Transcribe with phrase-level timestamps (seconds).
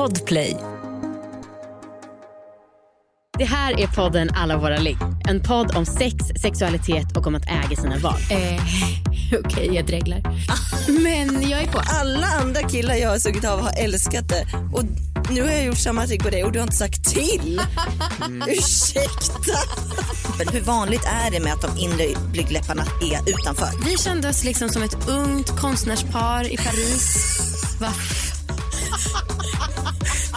[0.00, 0.56] Podplay.
[3.38, 4.96] Det här är podden Alla våra ligg.
[5.28, 8.20] En podd om sex, sexualitet och om att äga sina val.
[8.30, 8.62] Eh,
[9.44, 10.22] Okej, jag dreglar.
[11.02, 11.80] Men jag är på.
[12.00, 14.46] Alla andra killar jag har sugit av har älskat det.
[14.72, 14.82] Och
[15.30, 17.60] nu har jag gjort samma trick på dig och du har inte sagt till.
[18.48, 19.58] Ursäkta.
[20.38, 23.84] Men hur vanligt är det med att de inre blygdläpparna är utanför?
[23.84, 27.26] Vi kände oss liksom som ett ungt konstnärspar i Paris.
[27.80, 27.92] Va?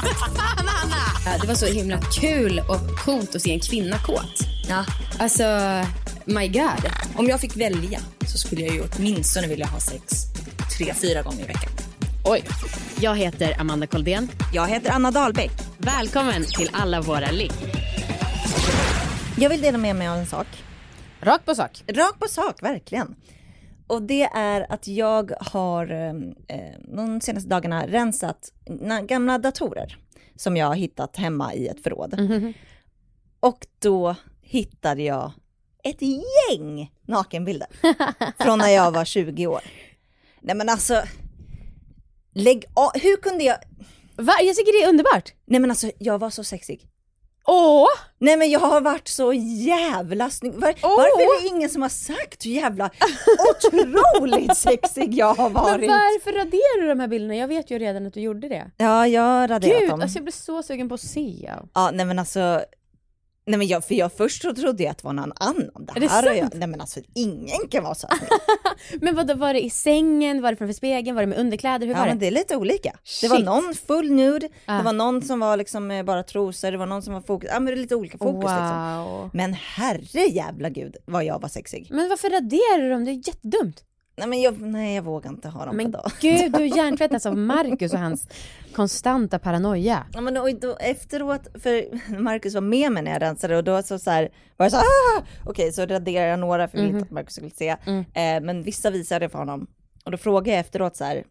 [0.04, 1.38] Fan, Anna!
[1.42, 4.48] Det var så himla kul och coolt att se en kvinna kåt.
[4.70, 4.86] Ja.
[5.20, 5.44] Alltså,
[6.26, 6.92] my god.
[7.16, 10.14] Om jag fick välja så skulle jag ju åtminstone vilja ha sex
[10.78, 11.72] tre, fyra gånger i veckan.
[12.26, 12.44] Oj.
[13.00, 14.32] Jag heter Amanda Koldén.
[14.54, 15.52] Jag heter Anna Dahlbäck.
[15.78, 17.52] Välkommen till Alla våra ligg.
[19.38, 20.48] Jag vill dela med mig av en sak.
[21.22, 21.84] Rakt på sak.
[21.88, 23.16] Rakt på sak, verkligen.
[23.88, 26.14] Och det är att jag har eh,
[26.96, 28.52] de senaste dagarna rensat
[29.08, 29.98] gamla datorer
[30.36, 32.14] som jag har hittat hemma i ett förråd.
[33.40, 35.32] Och då hittade jag
[35.84, 37.68] ett gäng nakenbilder
[38.44, 39.62] från när jag var 20 år.
[40.42, 41.04] Nej men alltså,
[42.34, 43.58] lägg av, hur kunde jag,
[44.16, 44.34] Va?
[44.42, 45.34] Jag tycker det är underbart.
[45.46, 46.90] nej men alltså jag var så sexig.
[47.48, 47.88] Åh!
[48.20, 50.54] Nej men jag har varit så jävla snygg.
[50.54, 50.76] Var!
[50.82, 52.90] Varför är det ingen som har sagt hur jävla
[53.50, 55.90] otroligt sexig jag har Men varit?
[55.90, 57.36] varför raderar du de här bilderna?
[57.36, 58.72] Jag vet ju redan att du gjorde det.
[58.78, 60.02] Ja, jag har raderat Gud, dem.
[60.02, 61.52] alltså jag blir så sugen på att se.
[61.74, 62.62] Ja, nej men alltså.
[63.46, 65.86] Nej men jag, för jag först trodde jag att det var någon annan.
[65.86, 68.20] Det Är det här har jag, nej men alltså ingen kan vara så här.
[69.02, 70.42] Men vad var det i sängen?
[70.42, 71.16] Var det framför spegeln?
[71.16, 71.88] Var det med underkläder?
[71.88, 72.26] Hur Ja var men det?
[72.26, 72.96] det är lite olika.
[73.22, 73.46] Det var Shit.
[73.46, 74.78] någon full nude, Ah.
[74.78, 77.50] det var någon som var liksom med bara trosor, det var någon som var fokus,
[77.54, 78.98] ja men det är lite olika fokus liksom.
[78.98, 79.30] wow.
[79.34, 81.88] Men herre jävla gud vad jag var sexig.
[81.92, 83.06] Men varför raderar du dem?
[83.06, 83.84] Det är jättedumt.
[84.16, 86.12] Nej men jag, nej jag vågar inte ha dem Men på dag.
[86.22, 88.28] gud, du är hjärntvättas av Marcus och hans
[88.76, 90.06] konstanta paranoia.
[90.14, 91.86] Ja men då, då, efteråt, för
[92.20, 94.78] Marcus var med mig när jag rensade och då så, så här, var jag så
[94.78, 95.24] ah!
[95.46, 97.76] okej så raderade jag några för jag ville inte att Marcus skulle se.
[97.86, 98.00] Mm.
[98.00, 99.68] Eh, men vissa visade jag för honom.
[100.06, 101.24] Och då frågade jag efteråt så här,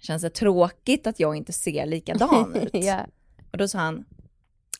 [0.00, 2.70] känns det tråkigt att jag inte ser likadan ut?
[2.84, 3.06] ja.
[3.52, 4.04] Och då sa han,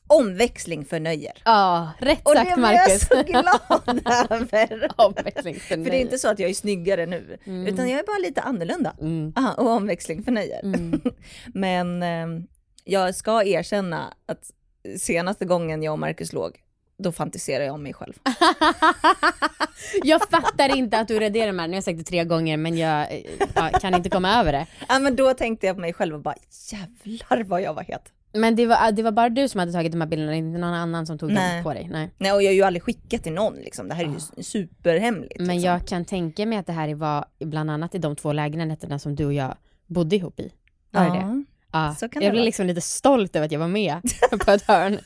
[0.06, 1.32] omväxling förnöjer.
[1.44, 3.06] Ja, rätt Och sagt det blev Marcus.
[3.10, 4.00] jag så glad
[4.30, 4.90] över.
[4.96, 8.04] Omväxling för För det är inte så att jag är snyggare nu, utan jag är
[8.06, 8.96] bara lite annorlunda.
[9.00, 9.32] Mm.
[9.36, 10.60] Aha, och omväxling förnöjer.
[10.62, 11.00] Mm.
[11.54, 12.44] Men eh,
[12.84, 14.50] jag ska erkänna att
[14.98, 16.52] senaste gången jag och Marcus låg,
[16.98, 18.12] då fantiserar jag om mig själv.
[20.04, 21.66] jag fattar inte att du raderar de här.
[21.66, 23.20] Nu har jag sagt det tre gånger men jag eh,
[23.54, 24.66] ja, kan inte komma över det.
[24.88, 26.34] Ja men då tänkte jag på mig själv och bara
[26.72, 28.12] jävlar vad jag var het.
[28.34, 30.74] Men det var, det var bara du som hade tagit de här bilderna, inte någon
[30.74, 31.54] annan som tog Nej.
[31.54, 31.88] dem på dig?
[31.92, 32.10] Nej.
[32.18, 35.38] Nej och jag har ju aldrig skickat till någon liksom, det här är ju superhemligt.
[35.38, 35.70] Men liksom.
[35.70, 39.14] jag kan tänka mig att det här var bland annat i de två lägenheterna som
[39.14, 39.56] du och jag
[39.86, 40.52] bodde ihop i.
[40.90, 41.44] Var det det?
[41.74, 41.94] Ja.
[42.00, 42.42] jag blev vara.
[42.42, 44.00] liksom lite stolt över att jag var med
[44.44, 44.98] på ett hörn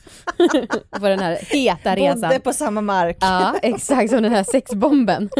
[1.00, 2.20] på den här heta resan.
[2.20, 3.16] Bodde på samma mark.
[3.20, 5.30] Ja, exakt som den här sexbomben.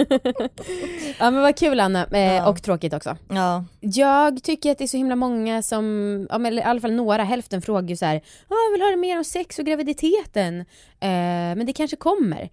[1.19, 2.49] ja men vad kul Anna, eh, Ja.
[2.49, 3.17] och tråkigt också.
[3.29, 3.65] Ja.
[3.81, 7.25] Jag tycker att det är så himla många som, ja, men i alla fall några,
[7.25, 8.15] hälften frågar ju så här,
[8.49, 10.61] "Ja, jag vill höra mer om sex och graviditeten.
[11.01, 11.09] Eh,
[11.57, 12.49] men det kanske kommer.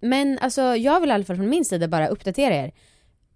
[0.00, 2.72] Men alltså jag vill i alla fall från min sida bara uppdatera er.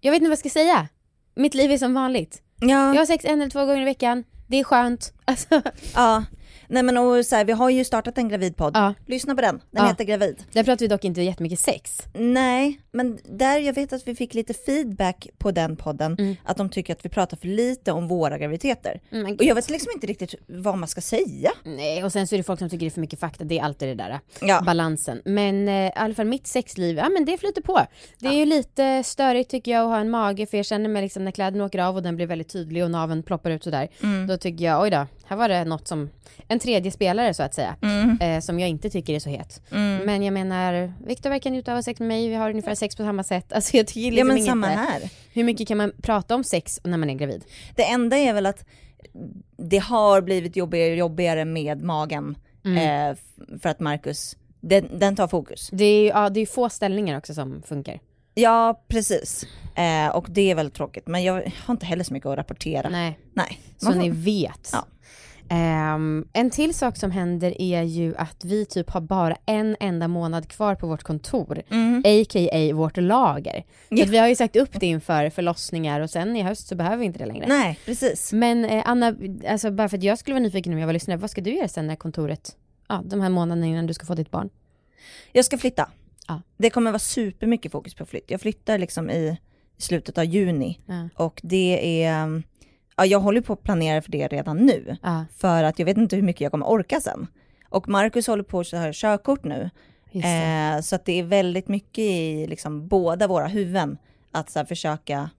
[0.01, 0.87] Jag vet inte vad jag ska säga.
[1.35, 2.41] Mitt liv är som vanligt.
[2.59, 2.67] Ja.
[2.93, 4.23] Jag har sex en eller två gånger i veckan.
[4.47, 5.13] Det är skönt.
[5.25, 5.61] Alltså,
[5.95, 6.23] ja.
[6.67, 8.71] Nej men och så här, vi har ju startat en gravidpodd.
[8.75, 8.93] Ja.
[9.05, 9.89] Lyssna på den, den Ja.
[9.89, 10.43] heter Gravid.
[10.51, 12.01] där pratar vi dock inte jättemycket sex.
[12.13, 16.35] Nej, men där jag vet att vi fick lite feedback på den podden, Mm.
[16.43, 19.01] att de tycker att vi pratar för lite om våra graviditeter.
[19.11, 21.51] Mm, Och jag vet liksom inte riktigt vad man ska säga.
[21.63, 23.59] Nej, och sen så är det folk som tycker det är för mycket fakta, det
[23.59, 24.19] är alltid det där.
[24.41, 24.61] Ja.
[24.65, 25.21] Balansen.
[25.25, 27.81] Men eh, i alla fall mitt sexliv, ja men det flyter på.
[28.19, 31.01] Det är ju lite störigt tycker jag att ha en mage för jag känner mig
[31.01, 33.87] liksom när kläderna åker av och den blir väldigt tydlig och naveln ploppar ut sådär.
[34.03, 34.27] Mm.
[34.27, 36.09] Då tycker jag, oj då, här var det något som,
[36.47, 37.75] en tredje spelare så att säga.
[37.81, 38.17] Mm.
[38.21, 39.61] Eh, som jag inte tycker är så het.
[40.05, 43.03] Men jag menar, Viktor verkar njuta av sex med mig, vi har ungefär sex på
[43.03, 43.53] samma sätt.
[43.53, 45.09] Alltså jag tycker Ja liksom men inget, samma här.
[45.33, 47.43] Hur mycket kan man prata om sex när man är gravid?
[47.75, 48.65] Det enda är väl att
[49.57, 52.37] det har blivit jobbigare och jobbigare med magen.
[52.65, 53.11] Mm.
[53.11, 53.17] Eh,
[53.61, 55.69] för att Marcus, den, den tar fokus.
[55.71, 57.99] Det är ju ja, det är få ställningar också som funkar.
[58.33, 59.45] Ja precis.
[59.75, 61.07] Eh, och det är väldigt tråkigt.
[61.07, 61.33] Men jag
[61.65, 62.89] har inte heller så mycket att rapportera.
[62.89, 63.19] Nej.
[63.33, 63.59] Nej.
[63.77, 64.69] Så får- ni vet.
[64.73, 64.85] Ja.
[65.49, 70.07] Ehm, en till sak som händer är ju att vi typ har bara en enda
[70.07, 71.99] månad kvar på vårt kontor, Mm.
[72.05, 72.73] a.k.a.
[72.73, 73.63] vårt lager.
[73.89, 76.75] Så att vi har ju sagt upp det inför förlossningar och sen i höst så
[76.75, 77.45] behöver vi inte det längre.
[77.47, 78.33] Nej, precis.
[78.33, 79.15] Men eh, Anna,
[79.49, 81.55] alltså bara för att jag skulle vara nyfiken om jag var lyssnare, vad ska du
[81.55, 82.55] göra sen när kontoret,
[82.89, 84.49] ja de här månaderna innan du ska få ditt barn?
[85.31, 85.89] Jag ska flytta.
[86.27, 86.41] Ja.
[86.57, 88.31] Det kommer vara supermycket fokus på flytt.
[88.31, 89.37] Jag flyttar liksom i
[89.77, 91.09] slutet av juni Ja.
[91.25, 92.43] och det är,
[92.97, 94.97] ja, jag håller på att planera för det redan nu.
[95.03, 97.27] Ja, För att jag vet inte hur mycket jag kommer orka sen.
[97.69, 99.69] Och Marcus håller på att köra körkort nu.
[100.13, 103.97] Eh, så att det är väldigt mycket i liksom båda våra huvuden
[104.31, 105.29] att så här, försöka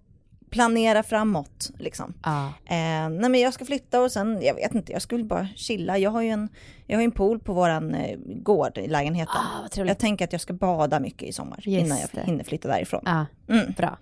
[0.51, 1.71] planera framåt.
[1.79, 2.15] Liksom.
[2.25, 2.47] Ja.
[2.47, 5.99] Eh, nej men jag ska flytta och sen, jag vet inte, jag skulle bara chilla.
[5.99, 6.49] Jag har ju en,
[6.87, 9.35] jag har en pool på våran eh, gård i lägenheten.
[9.37, 12.21] Ah, jag tänker att jag ska bada mycket i sommar Just innan jag det.
[12.21, 13.03] hinner flytta därifrån.
[13.05, 13.73] Ja, Mm.
[13.77, 13.99] bra.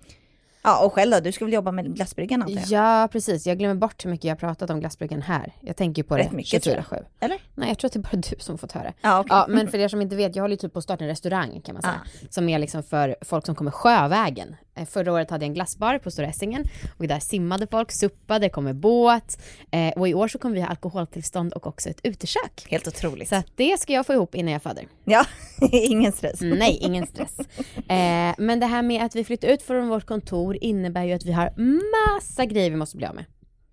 [0.65, 1.19] Ja, och själv då?
[1.19, 2.65] Du ska väl jobba med glassbryggan antar jag?
[2.67, 3.47] Ja, precis.
[3.47, 5.53] Jag glömmer bort hur mycket jag har pratat om glassbryggan här.
[5.61, 6.85] Jag tänker ju på Rätt det mycket, tror jag.
[6.85, 7.05] 24-7.
[7.19, 7.41] Eller?
[7.55, 8.93] Nej, jag tror att det är bara du som fått höra.
[9.01, 9.29] Ja, okej.
[9.29, 11.09] Ja, men för er som inte vet, jag håller ju typ på att starta en
[11.09, 12.01] restaurang kan man säga.
[12.29, 14.55] Som är liksom för folk som kommer sjövägen.
[14.75, 16.65] Eh, Förra året hade jag en glassbar på Stora Essingen
[16.97, 19.39] och där simmade folk, suppade, kom med båt.
[19.71, 22.65] Eh, och i år så kommer vi ha alkoholtillstånd och också ett utekök.
[22.69, 23.29] Helt otroligt.
[23.29, 24.87] Så det ska jag få ihop innan jag föder.
[25.05, 25.25] Ja,
[25.71, 26.41] ingen stress.
[26.41, 27.39] Nej, ingen stress.
[27.77, 31.25] Eh, men det här med att vi flyttar ut från vårt kontor innebär ju att
[31.25, 33.25] vi har massa grejer vi måste bli av med.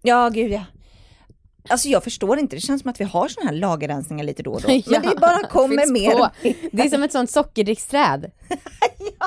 [0.02, 0.64] Ja, gud ja.
[1.68, 4.52] Alltså jag förstår inte, det känns som att vi har sådana här lagerrensningar lite då
[4.52, 4.68] och då.
[4.72, 6.10] Ja, Men det bara kommer mer.
[6.12, 6.28] på.
[6.72, 8.30] Det är som ett sånt sockerdricksträd.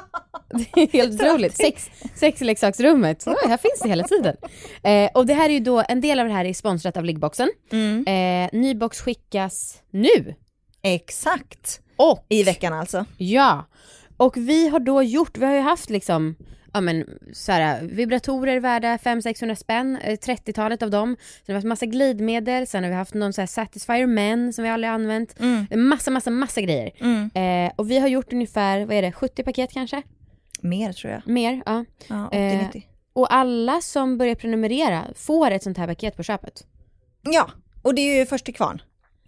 [0.74, 1.58] Det är helt otroligt.
[1.58, 3.24] Sex, sexleksaksrummet.
[3.28, 4.36] Oj, här finns det hela tiden.
[4.84, 7.06] Eh, och det här är ju då, en del av det här är sponsrat av
[7.06, 7.52] Liggboxen.
[7.72, 8.06] Mm.
[8.08, 10.36] Eh, ny box skickas nu.
[10.82, 11.82] Exakt.
[11.98, 13.06] Och, I veckan alltså.
[13.18, 13.66] ja.
[14.18, 16.36] Och vi har då gjort, vi har ju haft liksom
[16.76, 21.16] Ja men så här, vibratorer värda 500-600 spänn, eh, 30-talet av dem.
[21.20, 24.54] Sen har vi haft massa glidmedel, sen har vi haft någon så här Satisfyer Men
[24.54, 25.40] som vi aldrig använt.
[25.40, 25.90] Mm.
[25.90, 26.92] Massa, massa, massa grejer.
[27.00, 27.30] Mm.
[27.34, 30.02] Eh, och vi har gjort ungefär, vad är det, 70 paket kanske?
[30.70, 31.28] Mer tror jag.
[31.28, 31.86] Mer, ja.
[32.08, 32.84] Ja, Eh, 80-90.
[33.14, 36.66] Och alla som börjar prenumerera får ett sånt här paket på köpet.
[37.22, 37.50] Ja,
[37.82, 38.82] och det är ju först till kvarn.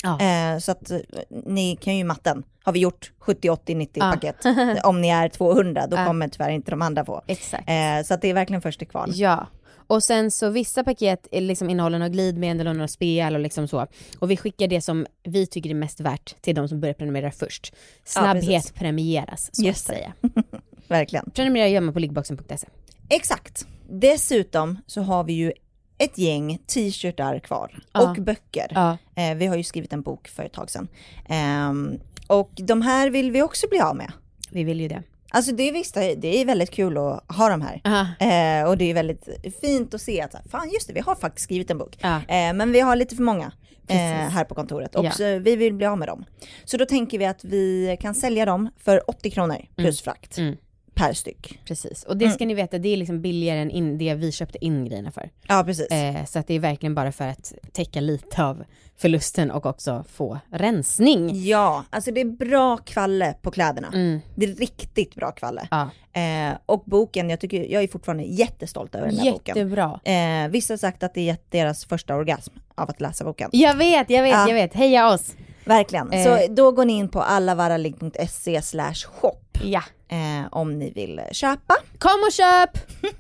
[0.03, 0.19] Ja.
[0.21, 0.97] Eh, så att eh,
[1.45, 2.43] ni kan ju matten.
[2.63, 4.11] Har vi gjort 70, 80, 90 Ja.
[4.13, 4.35] paket.
[4.83, 6.05] Om ni är 200, då Ja.
[6.05, 7.21] kommer tyvärr inte de andra få.
[7.27, 7.69] Exakt.
[7.69, 9.11] Eh, så att det är verkligen först till kvarn.
[9.13, 9.47] Ja.
[9.89, 13.67] Och sen så vissa paket är liksom innehåller några glidmedel och några spel och liksom
[13.67, 13.87] så.
[14.19, 17.31] Och vi skickar det som vi tycker är mest värt till de som börjar prenumerera
[17.31, 17.73] först.
[18.05, 18.71] Snabbhet precis.
[18.71, 20.13] premieras så Just att säga.
[20.87, 21.29] Verkligen.
[21.33, 22.67] Prenumerera gör man på liggboxen.se.
[23.09, 23.67] Exakt.
[23.89, 25.51] Dessutom så har vi ju
[25.97, 28.09] ett gäng t-shirtar kvar Ja.
[28.09, 28.67] och böcker.
[28.75, 28.97] Ja.
[29.15, 30.87] Eh, vi har ju skrivit en bok för ett tag sedan.
[31.29, 34.11] Ehm, och de här vill vi också bli av med.
[34.51, 35.03] Vi vill ju det.
[35.29, 37.81] Alltså det är visst, det är väldigt kul att ha de här.
[38.19, 39.29] Eh, och det är väldigt
[39.61, 41.97] fint att se att, fan just det, vi har faktiskt skrivit en bok.
[42.01, 42.15] Ja.
[42.17, 43.51] Eh, men vi har lite för många
[43.87, 43.97] eh,
[44.29, 46.25] här på kontoret och så vi vill bli av med dem.
[46.65, 50.55] Så då tänker vi att vi kan sälja dem för 80 kronor plus frakt Mm.
[50.97, 51.59] Per styck.
[51.65, 52.03] Precis.
[52.03, 54.85] Och det ska ni veta, det är liksom billigare än in, det vi köpte in
[54.85, 55.29] grejerna för.
[55.47, 55.87] Ja, precis.
[55.91, 58.63] Eh, så att det är verkligen bara för att täcka lite av
[58.97, 61.45] förlusten och också få rensning.
[61.45, 63.87] Ja, alltså det är bra kvalle på kläderna.
[63.93, 64.19] Mm.
[64.35, 65.67] Det är riktigt bra kvalle.
[65.71, 69.55] Ja, Eh, och boken, jag, tycker, jag är fortfarande jättestolt över den här boken.
[69.57, 69.99] jättebra.
[70.03, 73.49] Eh, vissa har sagt att det är deras första orgasm av att läsa boken.
[73.53, 74.47] Jag vet, jag vet, Ja.
[74.47, 74.73] jag vet.
[74.73, 75.35] Heja oss!
[75.65, 76.11] Verkligen.
[76.11, 76.23] Eh.
[76.23, 79.83] Så då går ni in på allavaraligg.se slash shop Ja.
[80.07, 81.75] Eh, om ni vill köpa.
[81.99, 82.69] Kom och köp!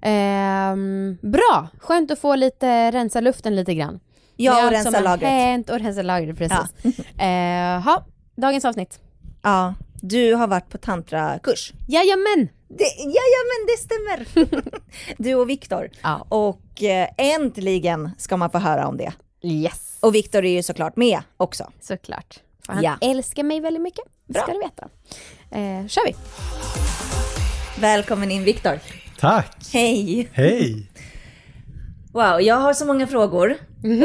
[0.00, 4.00] Ehm, bra, skönt att få lite, rensa luften lite grann.
[4.36, 5.28] Ja, och rensa lagret.
[5.30, 6.58] Hänt och rensa lagret, precis.
[7.18, 7.78] Ja.
[7.84, 8.04] ha,
[8.36, 9.00] dagens avsnitt.
[9.42, 11.72] Ja, du har varit på tantrakurs.
[11.88, 12.48] Jajamän!
[12.68, 14.80] Det, jajamän, det stämmer!
[15.22, 15.90] du och Viktor.
[16.02, 16.26] Ja.
[16.28, 19.12] Och eh, äntligen ska man få höra om det.
[19.42, 19.96] Yes!
[20.00, 21.70] Och Viktor är ju såklart med också.
[21.80, 22.40] Såklart.
[22.66, 22.96] För han Ja.
[23.00, 24.42] älskar mig väldigt mycket, Bra.
[24.42, 24.88] ska du veta.
[25.50, 26.14] Eh, kör vi!
[27.80, 28.78] Välkommen in Viktor.
[29.18, 29.56] Tack!
[29.72, 30.28] Hej!
[30.32, 30.86] Hej!
[32.12, 33.56] Wow, jag har så många frågor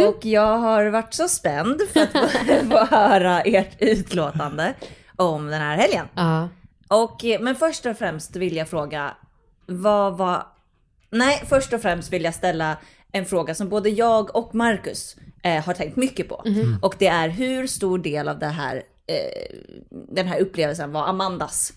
[0.07, 2.27] och jag har varit så spänd för att få,
[2.69, 4.73] få höra ert utlåtande
[5.15, 6.05] om den här helgen.
[6.15, 6.49] Ja.
[6.87, 9.13] Och, eh, men först och främst vill jag fråga,
[9.65, 10.43] vad var...
[11.09, 12.77] Nej, först och främst vill jag ställa
[13.11, 16.43] en fråga som både jag och Marcus eh, har tänkt mycket på.
[16.81, 19.57] Och det är hur stor del av det här, eh,
[20.15, 21.73] den här upplevelsen var Amandas?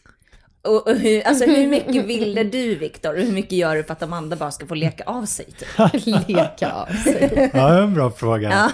[0.66, 3.14] Och, och hur, alltså hur mycket ville du Viktor?
[3.14, 5.44] Och hur mycket gör du för att Amanda bara ska få leka av sig?
[5.44, 6.06] Typ?
[6.28, 7.50] Leka av sig.
[7.54, 8.72] Ja, det är en bra fråga.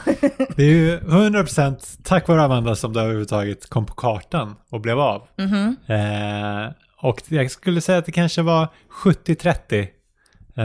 [0.56, 5.00] Det är ju 100% tack vare Amanda som det överhuvudtaget kom på kartan och blev
[5.00, 5.28] av.
[5.86, 8.68] Eh, och jag skulle säga att det kanske var
[9.04, 9.86] 70-30.
[10.54, 10.64] Eh,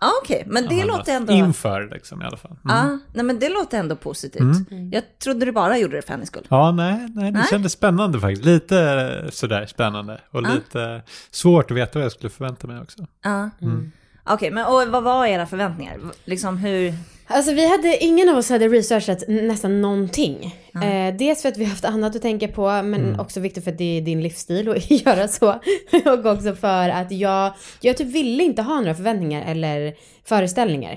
[0.00, 1.32] Ja okej, men det låter ändå...
[1.32, 2.50] Inför liksom i alla fall.
[2.50, 2.76] Mm.
[2.76, 4.56] Ja, nej men det låter ändå positivt.
[4.92, 6.46] Jag trodde du bara gjorde det för hennes skull.
[6.48, 7.46] Ja, nej, nej, det Nej.
[7.50, 8.44] kändes spännande faktiskt.
[8.44, 13.06] Lite sådär spännande och lite svårt att veta vad jag skulle förvänta mig också.
[13.24, 13.50] Ja.
[14.24, 15.98] Okej, men och vad var era förväntningar?
[16.24, 16.94] Liksom hur...
[17.32, 20.56] Alltså vi hade, ingen av oss hade researchat nästan någonting.
[20.82, 23.20] Eh, dels för att vi har haft annat att tänka på, men Mm.
[23.20, 25.48] också viktigt för att det är din livsstil att göra så.
[26.06, 29.94] och också för att jag, jag typ ville inte ha några förväntningar eller
[30.24, 30.92] föreställningar.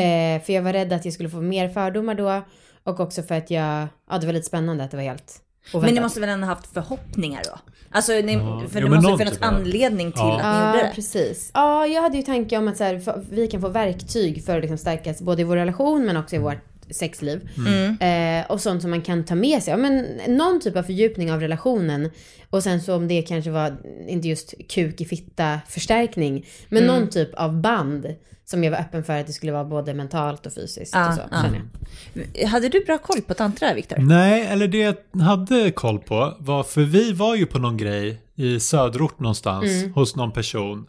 [0.00, 2.42] Eh, för jag var rädd att jag skulle få mer fördomar då.
[2.84, 5.32] Och också för att jag, ja det var lite spännande att det var helt.
[5.72, 7.58] Men ni måste väl ändå haft förhoppningar då?
[7.92, 8.62] Alltså, ni, Ja.
[8.72, 10.40] för Jo, det måste ju finnas typ anledning till Ja.
[10.40, 10.94] att ni gjorde Ja, det.
[10.94, 11.50] precis.
[11.54, 14.60] Ja, jag hade ju tanke om att så här, vi kan få verktyg för att
[14.60, 17.48] liksom stärkas både i vår relation men också i vårt sexliv.
[17.56, 17.98] Mm.
[18.40, 19.70] Eh, och sånt som man kan ta med sig.
[19.70, 22.10] Ja, men någon typ av fördjupning av relationen.
[22.50, 23.76] Och sen så om det kanske var,
[24.08, 26.94] inte just kuk i fitta förstärkning, men Mm.
[26.96, 28.06] någon typ av band
[28.44, 31.14] som jag var öppen för att det skulle vara både mentalt och fysiskt Ja, och
[31.14, 32.46] så, jag.
[32.46, 33.96] Hade du bra koll på tantra, Viktor?
[33.98, 38.18] Nej, eller det jag hade koll på var, för vi var ju på någon grej
[38.36, 39.92] i söderort någonstans Mm.
[39.92, 40.86] hos någon person.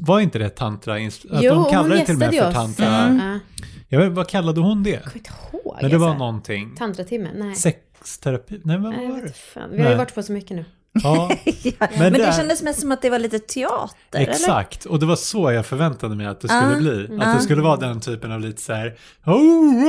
[0.00, 0.94] Var inte det tantra?
[0.94, 2.76] Att Jo, de kallade hon det till och med gästade för oss.
[2.76, 3.18] tantra.
[3.24, 3.38] Ja.
[3.88, 4.90] Jag vet, vad kallade hon det?
[4.90, 5.76] Jag kommer inte ihåg.
[5.80, 6.18] Men det var alltså.
[6.18, 6.74] någonting.
[6.78, 7.30] Tantratimme?
[7.34, 7.54] Nej.
[7.54, 8.60] Sexterapi?
[8.64, 9.32] Nej, vad Nej, var det?
[9.32, 9.70] fan.
[9.72, 10.64] Vi har ju varit på så mycket nu.
[11.02, 11.72] Ja, Ja.
[11.78, 14.28] Men, Men det där- kändes mest som att det var lite teater, eller?
[14.30, 14.84] exakt.
[14.84, 17.08] Och det var så jag förväntade mig att det skulle Ah, bli.
[17.20, 17.34] Att ah.
[17.34, 18.94] det skulle vara den typen av lite så här,
[19.26, 19.88] oh,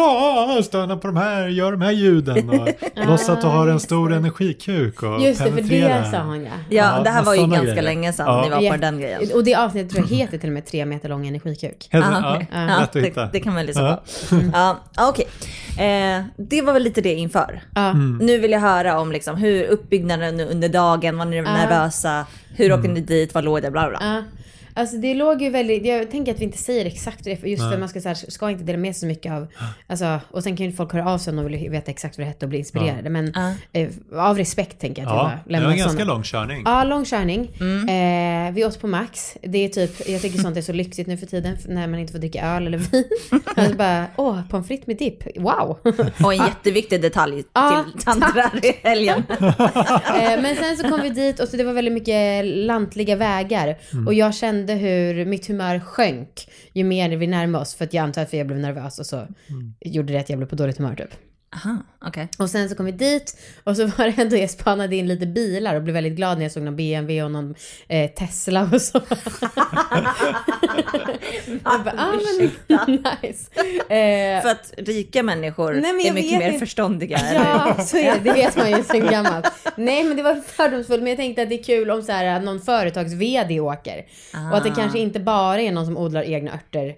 [0.59, 2.67] ah, stöna på de här, gör de här ljuden och
[3.07, 5.99] låtsas att du har en stor energikuk och Just det, för penetrera.
[6.01, 6.51] det sa hon ja.
[6.69, 7.81] Ja, Ja, det här var ju ganska grejer.
[7.81, 8.41] länge sedan Ja.
[8.43, 8.77] ni var på Ja.
[8.77, 9.21] den grejen.
[9.35, 11.87] Och det avsnittet tror jag heter till och med tre meter lång energikuk.
[11.91, 12.47] Helt, Aha, ja, okej.
[12.51, 13.21] lätt Ja, att hitta.
[13.21, 14.03] det, det kan man lyssna Ja.
[14.29, 14.35] på.
[14.53, 14.77] Ja,
[15.09, 15.25] okej.
[15.73, 17.61] Eh, det var väl lite det inför.
[17.75, 17.89] Ja.
[17.89, 18.17] Mm.
[18.21, 22.79] Nu vill jag höra om liksom hur uppbyggnaden under dagen, var ni nervösa, hur Mm.
[22.79, 24.23] åkte ni dit, vad låg det, bla bla.
[24.75, 24.81] Ja.
[24.81, 27.63] Alltså det låg ju väldigt, jag tänker att vi inte säger exakt det, för just
[27.63, 29.47] för man ska, så här, ska inte dela med sig så mycket av,
[29.87, 32.25] alltså, och sen kan ju folk höra av sig om de vill veta exakt vad
[32.27, 33.09] det hette och bli inspirerade.
[33.09, 33.53] Men Ja.
[33.79, 33.89] eh,
[34.29, 36.61] av respekt tänker jag att Ja, jag det lämnar var en ganska lång körning.
[36.65, 37.51] Ja, lång körning.
[37.59, 38.47] Mm.
[38.47, 39.37] Eh, vi åt på Max.
[39.41, 42.11] Det är typ, jag tycker sånt är så lyxigt nu för tiden när man inte
[42.11, 43.03] får dricka öl eller vin.
[43.55, 45.77] Alltså bara, åh, pommes frites med dipp, wow!
[46.23, 49.23] Och en jätteviktig detalj Ja, till tantrar i helgen.
[50.13, 53.77] Eh, men sen så kom vi dit och så det var väldigt mycket lantliga vägar.
[54.07, 57.75] Och jag kände hur mitt humör sjönk ju mer vi närmade oss.
[57.75, 59.27] För att jag antar att jag blev nervös och så
[59.81, 61.15] gjorde det att jag blev på dåligt humör typ.
[61.55, 62.27] Aha, okej.
[62.39, 65.25] Och sen så kom vi dit och så var det ändå, jag spanade in lite
[65.25, 67.55] bilar och blev väldigt glad när jag såg någon BMW och någon
[67.87, 69.01] eh, Tesla och så.
[71.63, 72.11] jag bara, ah,
[72.67, 72.91] men,
[73.21, 73.51] nice.
[73.93, 76.59] Eh, För att rika människor Nej, är mycket mer inte.
[76.59, 77.19] förståndiga.
[77.33, 78.19] Ja, så är det.
[78.23, 79.47] Det vet man ju sen gammalt.
[79.75, 80.99] Nej, men det var fördomsfullt.
[81.03, 84.05] Men jag tänkte att det är kul om så här, någon företags-VD åker.
[84.51, 84.75] Och att det Ah.
[84.75, 86.95] kanske inte bara är någon som odlar egna örter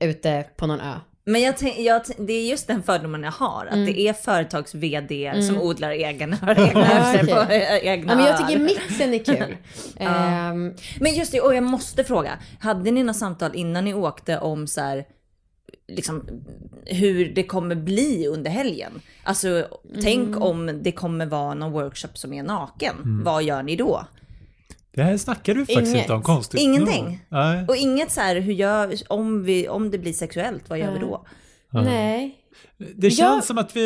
[0.00, 0.94] ute på någon ö.
[1.28, 3.86] Men jag, tänk- jag, det är just den fördomen jag har, att Mm.
[3.86, 7.34] det är företags vd som odlar egna, egna Ja, örter okej.
[7.46, 9.56] på eh, egna Ja, men jag tycker mixen är kul.
[9.96, 12.38] Ehm, Men just det, och jag måste fråga.
[12.60, 15.04] Hade ni något samtal innan ni åkte om så här,
[15.88, 16.24] liksom
[16.84, 18.92] hur det kommer bli under helgen?
[19.24, 19.66] Alltså
[20.02, 20.42] tänk Mm.
[20.42, 22.94] om det kommer vara någon workshop som är naken.
[23.04, 23.24] Mm.
[23.24, 24.06] Vad gör ni då?
[24.96, 26.00] Det här snackar du faktiskt Inget.
[26.02, 27.20] inte om konstigt Ingenting?
[27.28, 27.64] Nej.
[27.68, 30.98] Och inget så här, hur gör om, vi, om det blir sexuellt, vad gör vi
[30.98, 31.26] då?
[31.70, 32.34] Nej.
[32.96, 33.82] Det känns Jag- som att vi...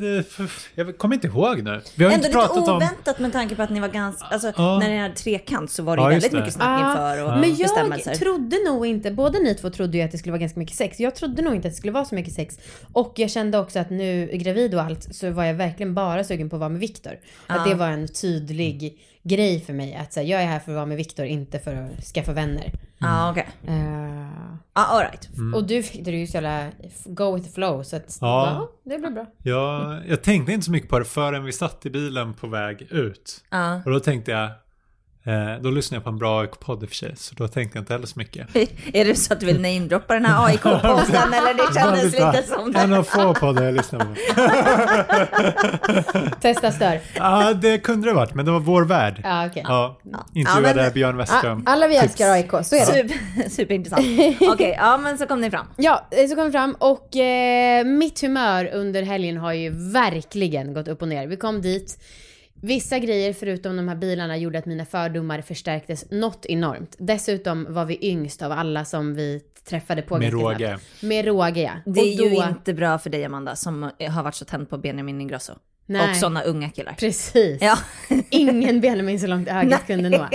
[0.00, 1.80] det- Jag kommer inte ihåg nu.
[1.96, 2.76] Vi har Ändå inte lite pratat om...
[2.76, 4.78] oväntat med tanke på att ni var ganska, alltså Ja.
[4.78, 6.36] när ni hade trekant så var det Ja, väldigt det.
[6.38, 10.04] mycket snack Ja, inför och Men jag trodde nog inte, båda ni två trodde ju
[10.04, 11.00] att det skulle vara ganska mycket sex.
[11.00, 12.58] Jag trodde nog inte att det skulle vara så mycket sex.
[12.92, 16.50] Och jag kände också att nu gravid och allt så var jag verkligen bara sugen
[16.50, 17.12] på att vara med Viktor.
[17.46, 19.94] Att det var en tydlig grej för mig.
[19.94, 22.32] Att så här, jag är här för att vara med Viktor, inte för att skaffa
[22.32, 22.72] vänner.
[22.98, 23.46] Ja, okej.
[23.68, 24.26] Eh,
[24.74, 25.28] Ja, all right.
[25.54, 26.66] Och du Viktor är ju så jävla
[27.04, 28.30] go with the flow så att Mm.
[28.30, 28.46] Ja.
[28.84, 29.26] ja, det blir bra.
[29.42, 32.86] Jag, jag tänkte inte så mycket på det förrän vi satt i bilen på väg
[32.90, 33.44] ut.
[33.50, 33.80] Ja.
[33.84, 34.50] Och då tänkte jag...
[35.26, 37.78] Eh, då lyssnade jag på en bra AIK-podd i och för sig, så då tänkte
[37.78, 38.46] jag inte heller så mycket.
[38.92, 42.76] Är det så att du vill namedroppa den här AIK-podden eller det kändes lite som
[42.76, 42.98] En det?
[42.98, 44.06] av få poddar jag lyssnar på.
[46.40, 47.00] Testa stör.
[47.14, 49.20] Ja, det kunde det varit, men det var Vår Värld.
[49.24, 49.62] Ja, okej.
[49.68, 49.98] Ja,
[50.34, 51.62] intervjuade Ja, men- Björn Westström.
[51.66, 53.08] Alla vi älskar AIK, så är det.
[53.08, 54.06] Super, superintressant.
[54.52, 55.66] Okej, ja men så kom ni fram.
[55.76, 60.74] Ja, eh, så kom vi fram och eh, mitt humör under helgen har ju verkligen
[60.74, 61.26] gått upp och ner.
[61.26, 61.98] Vi kom dit.
[62.60, 66.96] Vissa grejer förutom de här bilarna gjorde att mina fördomar förstärktes något enormt.
[66.98, 70.66] Dessutom var vi yngst av alla som vi träffade på Med råge.
[70.68, 71.02] snabbt.
[71.02, 71.92] Med råge ja.
[71.92, 74.70] Det är Och ju då- inte bra för dig Amanda som har varit så tänd
[74.70, 75.52] på Benjamin Ingrosso.
[75.86, 76.10] Nej.
[76.10, 76.92] Och sådana unga killar.
[76.92, 77.62] Precis.
[77.62, 77.78] Ja.
[78.30, 79.78] Ingen Benjamin så långt ögat Nej.
[79.86, 80.28] kunde nå.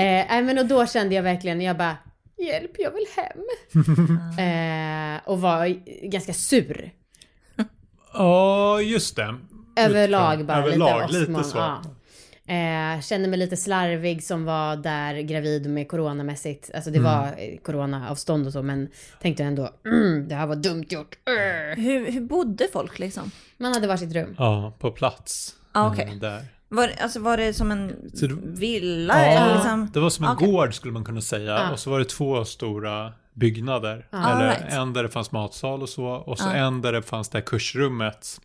[0.00, 1.96] Eh, men och då kände jag verkligen, jag bara,
[2.38, 3.42] hjälp jag vill hem.
[5.18, 5.66] eh, och var
[6.10, 6.90] ganska sur.
[8.14, 9.34] Ja, just det.
[9.76, 11.58] Överlag bara Överlag, lite lite så.
[11.58, 11.82] Ja.
[12.46, 16.70] Eh, kände mig lite slarvig som var där gravid med coronamässigt.
[16.74, 17.12] Alltså det Mm.
[17.12, 18.88] var eh, coronaavstånd och så men
[19.22, 21.16] tänkte ändå mm, det här var dumt gjort.
[21.76, 23.30] Hur, hur bodde folk liksom?
[23.58, 24.34] Man hade varsitt rum.
[24.38, 25.54] Ja, på plats.
[25.72, 26.08] Ah, okej.
[26.12, 26.42] eh, Där.
[26.68, 29.14] Var, alltså var det som en det- villa?
[29.26, 29.90] Ja, eller liksom?
[29.92, 30.48] det var som en Okej.
[30.52, 31.52] gård skulle man kunna säga.
[31.52, 31.70] Ja.
[31.72, 34.06] Och så var det två stora byggnader.
[34.10, 34.30] Ja.
[34.36, 34.72] Eller right.
[34.72, 36.04] en där det fanns matsal och så.
[36.06, 36.52] Och så Ja.
[36.54, 38.40] en där det fanns det här kursrummet.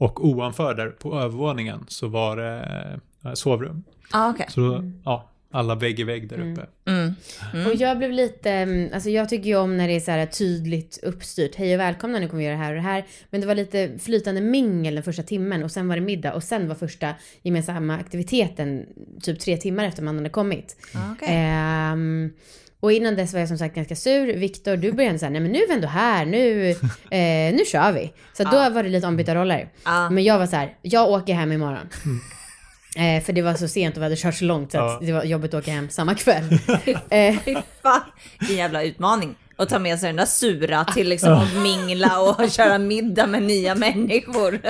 [0.00, 3.84] Och ovanför där på övervåningen så var det eh, sovrum.
[4.10, 4.46] Ah, okej.
[4.48, 6.66] Så ja, alla vägg i vägg där uppe.
[6.90, 7.14] Mm.
[7.66, 10.26] Och jag blev lite, mm, alltså jag tycker ju om när det är så här
[10.26, 11.54] tydligt uppstyrt.
[11.54, 13.06] Hej och välkomna, nu kommer vi göra det här och det här.
[13.30, 16.42] Men det var lite flytande mingel den första timmen och sen var det middag och
[16.42, 18.86] sen var första gemensamma aktiviteten
[19.22, 20.76] typ tre timmar efter man hade kommit.
[20.94, 21.28] Ah, okej.
[22.80, 24.36] Och innan dess var jag som sagt ganska sur.
[24.36, 26.70] Viktor, du började säga nej men nu är vi ändå här, nu,
[27.10, 28.12] eh, nu kör vi.
[28.32, 29.68] Så då var det lite ombytta roller.
[29.84, 30.10] Ja.
[30.10, 31.88] Men jag var så här, jag åker hem imorgon.
[32.96, 35.12] Eh, för det var så sent och vi hade kört så långt så att det
[35.12, 36.44] var jobbigt att åka hem samma kväll.
[37.10, 38.00] eh, Fy fan,
[38.50, 39.34] jävla utmaning.
[39.60, 43.42] Att ta med sig den där sura till liksom att mingla och köra middag med
[43.42, 44.60] nya människor.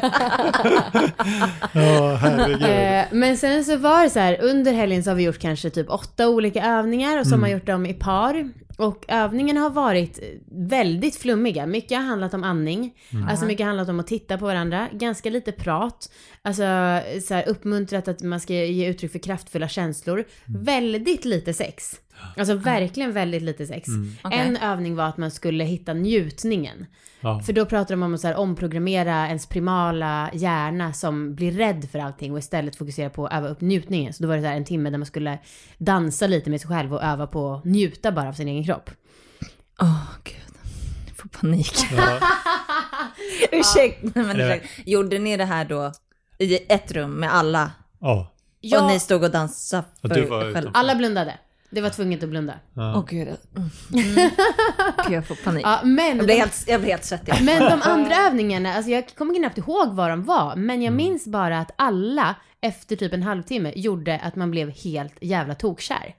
[1.74, 2.62] Ja, herregud.
[2.62, 5.70] Eh, men sen så var det så här, under helgen så har vi gjort kanske
[5.70, 7.40] typ åtta olika övningar och så Mm.
[7.40, 8.50] har man gjort dem i par.
[8.78, 10.18] Och övningarna har varit
[10.52, 11.66] väldigt flummiga.
[11.66, 12.94] Mycket har handlat om andning.
[13.12, 13.28] Mm.
[13.28, 14.88] Alltså mycket har handlat om att titta på varandra.
[14.92, 16.10] Ganska lite prat.
[16.42, 16.62] Alltså
[17.26, 20.24] så här, uppmuntrat att man ska ge uttryck för kraftfulla känslor.
[20.48, 20.64] Mm.
[20.64, 21.94] Väldigt lite sex.
[22.36, 23.88] Alltså verkligen väldigt lite sex.
[23.88, 24.16] Mm.
[24.22, 24.38] Okej.
[24.38, 26.86] En övning var att man skulle hitta njutningen.
[27.20, 27.40] Ja.
[27.40, 31.88] För då pratar de om att så här, omprogrammera ens primala hjärna som blir rädd
[31.92, 34.12] för allting och istället fokusera på att öva upp njutningen.
[34.12, 35.38] Så då var det så här en timme där man skulle
[35.78, 38.90] dansa lite med sig själv och öva på att njuta bara av sin egen kropp.
[39.82, 40.34] Åh gud,
[41.08, 41.72] jag får panik.
[41.96, 42.18] Ja.
[43.52, 44.68] ursäkta, men ursäkta.
[44.86, 45.92] Gjorde ni det här då
[46.38, 47.70] i ett rum med alla?
[48.00, 48.32] Ja.
[48.60, 50.60] Ja, Och ni stod och dansade Ja, för du var själva?
[50.60, 50.78] utanför.
[50.78, 51.38] alla blundade.
[51.70, 52.54] Det var tvunget att blunda.
[52.74, 52.94] Ja.
[52.96, 53.28] Åh gud.
[53.56, 53.70] Mm.
[54.16, 54.30] Mm.
[55.10, 55.66] Jag får panik.
[55.66, 57.34] Ja, men, Jag blir helt, jag blir helt svettig.
[57.42, 60.82] men de andra övningarna, alltså jag kommer knappt ihåg vad de var, men Mm.
[60.82, 65.54] jag minns bara att alla efter typ en halvtimme gjorde att man blev helt jävla
[65.54, 66.14] tokkär.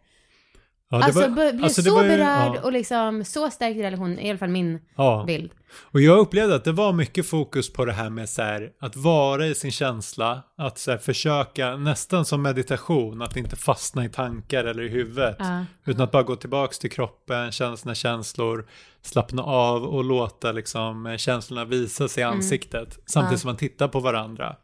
[0.92, 2.62] Ja, alltså var- blev alltså, så ju- berörd ja.
[2.64, 5.24] och liksom så stärkt i relation, i alla fall min Ja.
[5.28, 5.52] bild.
[5.82, 8.96] Och jag upplevde att det var mycket fokus på det här med så här, att
[8.96, 14.10] vara i sin känsla, att så här, försöka nästan som meditation, att inte fastna i
[14.10, 15.38] tankar eller i huvudet,
[15.86, 18.68] utan att bara gå tillbaks till kroppen, känna sina känslor,
[19.02, 24.00] slappna av och låta liksom känslorna visa sig i ansiktet, samtidigt som man tittar på
[24.00, 24.56] varandra.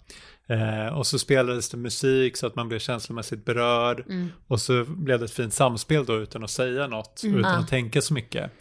[0.49, 4.03] Eh, och så spelades det musik så att man blev känslomässigt berörd.
[4.47, 7.57] Och så blev det ett fint samspel då utan att säga något, utan Ah.
[7.57, 8.51] att tänka så mycket.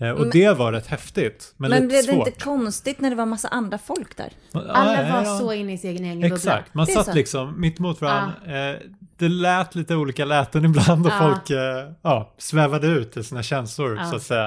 [0.00, 2.26] Eh, och det var rätt häftigt, men, Men lite blev det svårt.
[2.28, 4.28] inte konstigt när det var massa andra folk där?
[4.52, 5.38] Alla Ja, var ja.
[5.38, 6.36] så inne i sin egen bubbla.
[6.36, 7.12] Exakt, man Det satt så.
[7.14, 8.32] liksom mitt mot varandra.
[8.46, 8.76] Eh,
[9.18, 11.18] det lät lite olika läten ibland och Ja.
[11.18, 14.04] folk eh, ja, svävade ut i sina känslor Ja.
[14.10, 14.46] så att säga.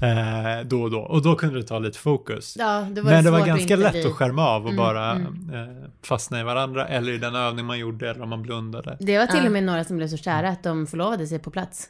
[0.00, 1.00] Eh, då och då.
[1.00, 2.56] Och då kunde det ta lite fokus.
[2.58, 5.74] Ja, var Men det var ganska lätt bli- att skärma av och Mm, bara mm.
[6.04, 8.96] Fastna i varandra eller i den övning man gjorde eller om man blundade.
[9.00, 9.46] Det var till Ja.
[9.46, 11.88] och med några som blev så kära att de förlovade sig på plats.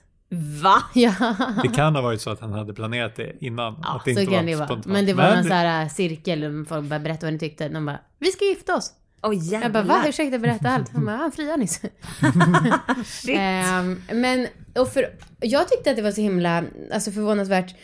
[0.62, 0.82] Va?
[0.94, 1.12] Ja,
[1.62, 3.78] Det kan ha varit så att han hade planerat det innan.
[3.82, 4.66] ja att det så inte kan var det vara.
[4.66, 4.86] spontant.
[4.92, 7.68] Men det var någon så här äh, cirkel, folk bara berättade vad ni tyckte.
[7.68, 8.92] De bara, vi ska gifta oss.
[9.22, 10.04] Åh Jag bara, va?
[10.08, 10.88] Ursäkta, berätta allt.
[10.92, 11.80] Han bara, han friade nyss.
[13.06, 13.36] Shit.
[13.38, 14.46] Ehm, men,
[14.78, 15.08] och för,
[15.40, 17.74] jag tyckte att det var så himla, alltså förvånansvärt,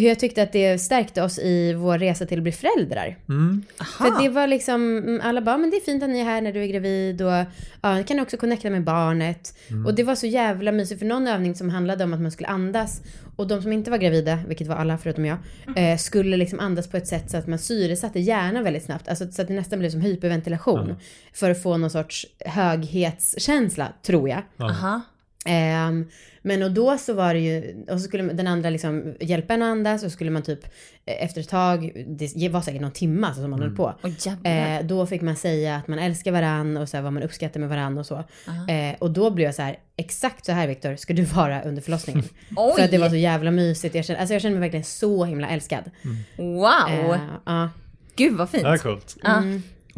[0.00, 3.16] hur jag tyckte att det stärkte oss i vår resa till att bli föräldrar.
[3.28, 3.64] Mm.
[3.98, 6.40] För det var liksom, mm, alla bara, men det är fint att ni är här
[6.40, 7.44] när du är gravid och
[7.82, 9.54] ja, kan också connecta med barnet.
[9.86, 12.48] Och det var så jävla mysigt för någon övning som handlade om att man skulle
[12.48, 13.02] andas
[13.36, 15.38] och de som inte var gravida, vilket var alla förutom jag,
[15.76, 19.08] eh, skulle liksom andas på ett sätt så att man syresatte hjärnan väldigt snabbt.
[19.08, 20.96] Alltså så att det nästan blev som hyperventilation.
[21.32, 24.42] För att få någon sorts höghetskänsla, tror jag.
[24.58, 25.00] Aha.
[26.42, 29.62] Men och då så var det ju, och så skulle den andra liksom hjälpa en
[29.62, 30.64] att andas och skulle man typ
[31.04, 33.94] eh, efter ett tag, det var säkert någon timme alltså som man höll på.
[34.02, 34.78] Jävlar.
[34.78, 37.60] Eh, då fick man säga att man älskar varann och så här, vad man uppskattar
[37.60, 38.24] med varann och så.
[38.68, 41.82] Eh, och då blev jag så här, exakt så här Viktor ska du vara under
[41.82, 42.22] förlossningen.
[42.76, 43.94] För att det var så jävla mysigt.
[43.94, 45.90] Jag kände, alltså jag kände mig verkligen så himla älskad.
[46.36, 47.14] Wow.
[47.14, 47.70] Eh, ja.
[48.16, 48.62] Gud vad fint.
[48.62, 49.16] Det är coolt.
[49.22, 49.42] Ja.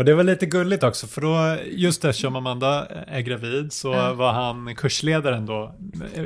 [0.01, 4.33] Och det var lite gulligt också för då, just eftersom Amanda är gravid så var
[4.33, 5.75] han kursledaren då,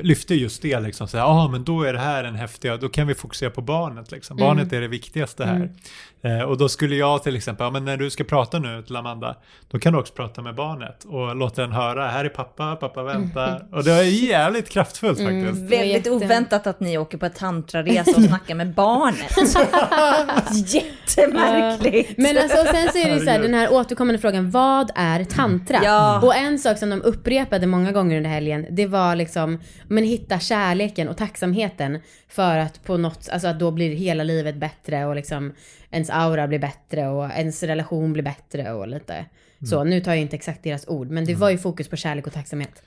[0.02, 2.88] lyfte just det liksom, så ja ah, men då är det här en häftig, då
[2.88, 5.70] kan vi fokusera på barnet liksom, barnet är det viktigaste här.
[6.24, 8.96] Eh, och då skulle jag till exempel, ja men när du ska prata nu till
[8.96, 9.36] Amanda,
[9.70, 13.02] då kan du också prata med barnet och låta den höra, här är pappa, pappa
[13.02, 13.66] väntar.
[13.72, 15.62] Och det var jävligt kraftfullt faktiskt.
[15.72, 19.36] Väldigt oväntat att ni åker på ett tantraresa och snackar med barnet.
[20.74, 22.18] Jättemärkligt.
[22.18, 24.90] Men alltså sen så är det ju så här, den här här återkommande frågan, vad
[24.94, 25.80] är tantra?
[25.84, 26.20] Ja.
[26.22, 30.38] Och en sak som de upprepade många gånger under helgen, det var liksom, men hitta
[30.38, 31.98] kärleken och tacksamheten
[32.28, 35.52] för att på något, alltså att då blir hela livet bättre och liksom
[35.90, 39.24] ens aura blir bättre och ens relation blir bättre och lite
[39.70, 39.84] så.
[39.84, 42.32] Nu tar jag inte exakt deras ord, men det var ju fokus på kärlek och
[42.32, 42.82] tacksamhet.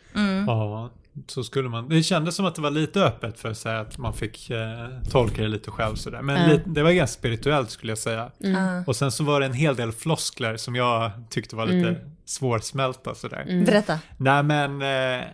[0.47, 0.89] Ja,
[1.27, 1.89] så skulle man.
[1.89, 4.87] Det kändes som att det var lite öppet för att säga att man fick eh,
[5.11, 6.21] tolka det lite själv sådär.
[6.21, 6.47] Men Ja.
[6.53, 8.31] lite, det var ganska spirituellt skulle jag säga.
[8.37, 8.83] Ja.
[8.87, 12.01] Och sen så var det en hel del floskler som jag tyckte var lite Mm.
[12.25, 13.63] svårsmälta sådär.
[13.65, 13.99] Berätta.
[14.17, 15.25] Nej men eh,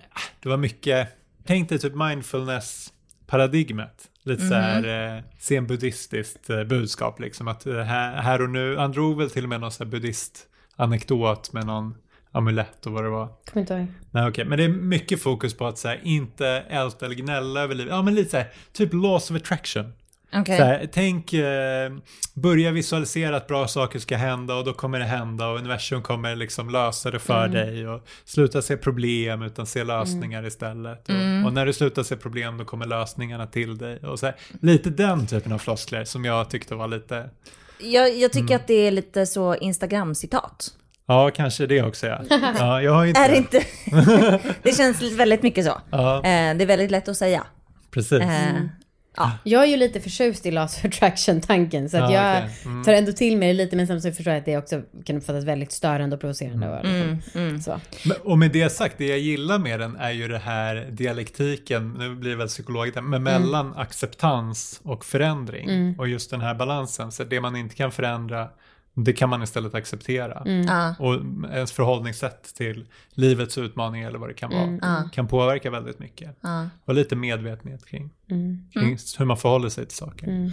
[0.44, 1.08] det var mycket,
[1.46, 4.10] tänk dig typ mindfulness-paradigmet.
[4.26, 7.48] Lite så här eh, zen-buddhistiskt eh, budskap liksom.
[7.48, 9.92] Att eh, här, här och nu, han drog väl till och med någon så här
[9.92, 11.96] buddhist-anekdot med någon
[12.34, 13.28] amulett och vad det var.
[13.46, 13.88] Kommer inte ihåg.
[14.12, 17.62] Nej okej, men det är mycket fokus på att så här, inte älta eller gnälla
[17.62, 17.94] över livet.
[17.94, 19.94] Ja men lite så här, typ laws of attraction.
[20.36, 20.58] Okej.
[20.58, 21.94] Så här, tänk, eh,
[22.34, 26.36] börja visualisera att bra saker ska hända och då kommer det hända och universum kommer
[26.36, 31.10] liksom lösa det för dig och sluta se problem utan se lösningar istället.
[31.10, 33.98] Och, och när du slutar se problem då kommer lösningarna till dig.
[33.98, 37.30] Och så här, lite den typen av floskler som jag tyckte var lite,
[37.80, 40.74] Jag, jag tycker att det är lite så Instagram-citat.
[41.08, 42.22] Ja kanske det också ja.
[42.60, 43.64] ja jag har inte, Är det inte?
[44.64, 45.82] det känns väldigt mycket så.
[45.92, 46.22] Ja, Eh,
[46.58, 47.44] det är väldigt lätt att säga.
[47.92, 48.22] precis.
[48.22, 52.56] Eh, Jag är ju lite förtjust i Laws of Attraction-tanken så att Ja, jag okej.
[52.66, 52.84] Mm.
[52.84, 55.44] tar ändå till mig det lite men samtidigt förstår jag att det också kan uppfattas
[55.44, 56.70] väldigt störande och provocerande.
[56.70, 57.80] Och mm, liksom, Så.
[58.10, 61.96] Men- Och med det sagt, det jag gillar med den är ju det här dialektiken,
[62.00, 65.96] nu blir det väl psykologiskt, men mellan acceptans och förändring.
[66.00, 68.48] Och just den här balansen, så det man inte kan förändra,
[68.96, 70.44] det kan man istället acceptera.
[70.68, 70.96] ja.
[71.00, 71.14] Och
[71.52, 75.10] ens förhållningssätt till livets utmaningar eller vad det kan vara, Ja.
[75.12, 76.38] kan påverka väldigt mycket.
[76.86, 78.10] Och lite medvetenhet kring,
[78.74, 80.52] kring hur man förhåller sig till saker.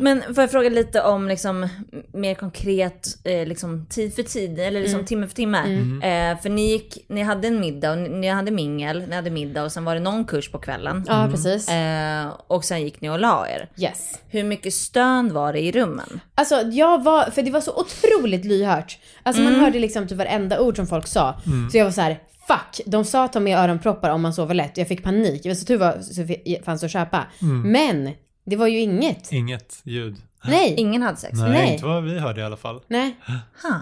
[0.00, 1.68] Men får jag fråga lite om liksom,
[2.12, 5.58] mer konkret, eh, liksom, tid för tid, eller liksom, timme för timme.
[6.02, 9.30] Eh, för ni, gick, ni hade en middag, och ni, ni hade mingel, ni hade
[9.30, 11.04] middag och sen var det någon kurs på kvällen.
[11.08, 11.68] Ja, precis.
[11.68, 13.68] Eh, och sen gick ni och la er.
[13.76, 14.18] Yes.
[14.28, 16.20] Hur mycket stön var det i rummen?
[16.34, 18.98] Alltså jag var, för det var så otroligt lyhört.
[19.22, 19.52] Alltså Mm.
[19.52, 21.34] man hörde liksom typ varenda ord som folk sa.
[21.72, 24.76] Så jag var så här: fuck, de sa ta med öronproppar om man sover lätt.
[24.76, 25.44] Jag fick panik.
[25.44, 27.26] Jag så tur var så fanns att köpa.
[27.42, 27.72] Mm.
[27.72, 28.14] Men
[28.46, 29.32] det var ju inget.
[29.32, 30.16] Inget ljud.
[30.44, 30.74] Nej.
[30.76, 31.38] Ingen hade sex?
[31.38, 31.72] Nej, Nej.
[31.72, 32.80] inte vad vi hörde i alla fall.
[32.88, 33.16] Nej.
[33.62, 33.80] Ha.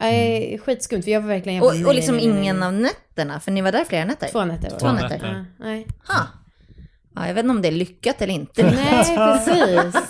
[0.00, 1.56] Nej, skitskumt för jag var verkligen...
[1.56, 2.42] jag bara, Och, och liksom nej, nej, nej.
[2.42, 4.28] ingen av nätterna, för ni var där flera nätter?
[4.28, 4.92] Två nätter var Två det.
[4.92, 5.44] nätter.
[5.58, 5.86] Ja, nej.
[6.08, 6.26] Ha.
[7.14, 8.62] Ja, jag vet inte om det är lyckat eller inte.
[8.62, 10.02] nej, precis.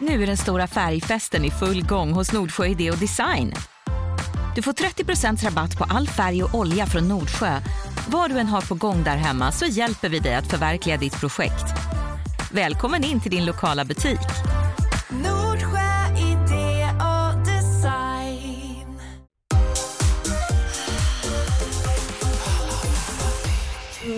[0.00, 3.52] Nu är den stora färgfesten i full gång hos Nordsjö Idé och Design.
[4.54, 7.60] Du får 30% rabatt på all färg och olja från Nordsjö.
[8.08, 11.20] Vad du än har på gång där hemma så hjälper vi dig att förverkliga ditt
[11.20, 11.64] projekt.
[12.52, 14.18] Välkommen in till din lokala butik.
[15.08, 19.00] Nordsjö idé och design.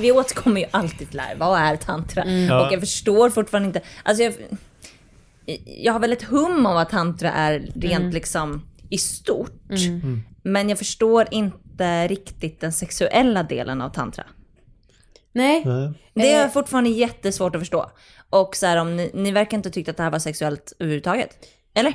[0.01, 2.27] Vi återkommer ju alltid till det här, vad är tantra?
[2.27, 2.67] Ja.
[2.67, 4.35] Och jag förstår fortfarande inte, alltså jag,
[5.67, 8.63] jag har väl ett hum om vad tantra är rent liksom
[8.95, 9.53] i stort.
[10.43, 14.25] Men jag förstår inte riktigt den sexuella delen av tantra.
[15.33, 15.65] Nej.
[16.15, 17.91] Det är fortfarande jättesvårt att förstå.
[18.31, 21.31] Och så här, om ni, ni verkar inte tyckt att det här var sexuellt överhuvudtaget.
[21.75, 21.95] Eller?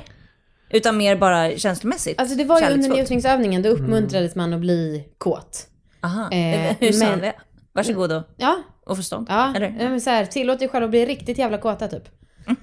[0.70, 2.20] Utan mer bara känslomässigt.
[2.20, 5.66] Alltså det var ju under njutningsövningen, då uppmuntrades man att bli kåt.
[6.02, 6.30] Aha.
[6.32, 7.34] Eh, Hur sa men- han det?
[7.72, 9.26] Varsågod och, Ja, och förstånd.
[9.30, 9.52] ja.
[9.56, 9.76] Eller?
[9.80, 12.02] ja men så här, tillåt dig själv att bli riktigt jävla kåta typ.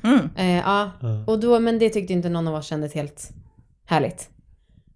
[0.01, 0.29] Mhm.
[0.37, 0.91] Eh, ja,
[1.27, 3.29] och då, men det tyckte inte någon av oss kändes helt
[3.87, 4.29] härligt.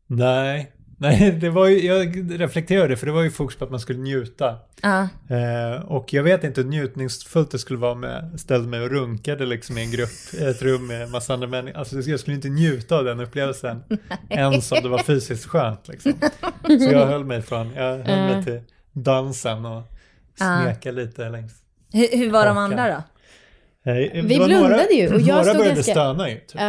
[0.08, 3.80] Nej, nej, det var ju, jag reflekterade för det var ju fokus på att man
[3.80, 4.58] skulle njuta.
[4.82, 5.08] Ja.
[5.36, 9.46] Eh, och jag vet inte hur njutningsfullt det skulle vara med ställde mig och runkade
[9.46, 11.80] liksom i en grupp, i ett rum med massa andra människor.
[11.80, 13.84] Alltså jag skulle inte njuta av den upplevelsen
[14.30, 16.14] ens om det var fysiskt skönt liksom.
[16.64, 19.84] Så jag höll mig från, jag höll mig till dansen och
[20.36, 21.54] smeka lite längs.
[21.94, 23.04] Hur, hur var de andra då?
[23.92, 26.36] Eh, Vi blundade ju, och jag några stod började ganska- stöna ju.
[26.38, 26.62] Typ.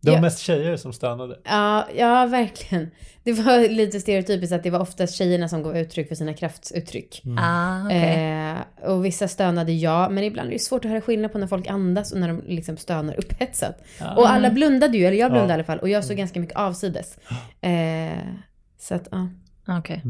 [0.00, 0.22] Det var ja.
[0.22, 1.38] mest tjejer som stönade.
[1.44, 2.90] ja, ja, verkligen.
[3.24, 7.22] Det var lite stereotypiskt att det var oftast tjejerna som gav uttryck för sina kraftuttryck.
[7.38, 8.54] Ah, okej.
[8.82, 11.46] Eh, och vissa stönade ja, men ibland är det svårt att höra skillnad på när
[11.46, 13.82] folk andas och när de liksom stönar upphetsat.
[14.16, 15.52] Och alla blundade ju, eller jag blundade Ja.
[15.52, 17.18] i alla fall, och jag såg ganska mycket avsides.
[17.60, 18.18] Eh,
[18.78, 19.28] så att, ja.
[19.78, 20.02] Okej.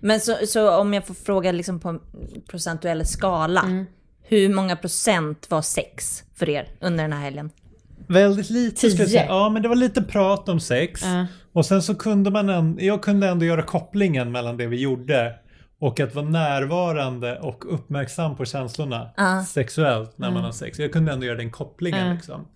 [0.00, 2.00] Men så, så om jag får fråga liksom på en
[2.48, 3.60] procentuell skala.
[3.60, 3.86] Mm.
[4.22, 7.50] Hur många procent var sex för er under den här helgen?
[8.06, 9.26] Väldigt lite skulle jag säga.
[9.26, 11.00] Ja, men det var lite prat om sex.
[11.04, 11.26] Ja.
[11.52, 15.34] Och sen så kunde man ändå, jag kunde ändå göra kopplingen mellan det vi gjorde
[15.78, 19.44] och att vara närvarande och uppmärksam på känslorna Ja.
[19.48, 20.34] sexuellt när Mm.
[20.34, 20.78] man har sex.
[20.78, 22.46] Jag kunde ändå göra den kopplingen liksom.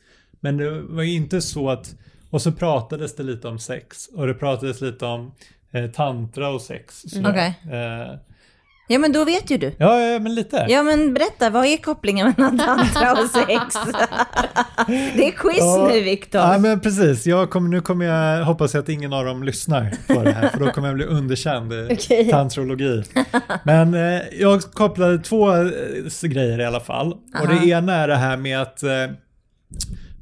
[0.41, 1.95] Men det var ju inte så att,
[2.31, 5.33] och så pratades det lite om sex och det pratades lite om
[5.73, 7.01] eh, tantra och sex.
[7.07, 7.31] sådär.
[7.31, 7.79] Okej.
[7.79, 8.15] Eh,
[8.91, 9.75] Ja men då vet ju du.
[9.79, 10.67] ja, ja, men lite.
[10.69, 13.75] Ja men berätta, vad är kopplingen mellan tantra och sex?
[14.87, 15.89] det är quiz Ja.
[15.93, 16.41] nu Viktor.
[16.41, 17.27] Ja, men precis.
[17.27, 20.49] Jag kommer, nu kommer jag, hoppas jag att ingen av dem lyssnar på det här,
[20.49, 22.31] för då kommer jag bli underkänd i Okej.
[22.31, 23.03] tantrologi.
[23.65, 25.67] Men eh, jag kopplade två eh,
[26.23, 27.13] grejer i alla fall.
[27.13, 28.91] Och det ena är det här med att eh,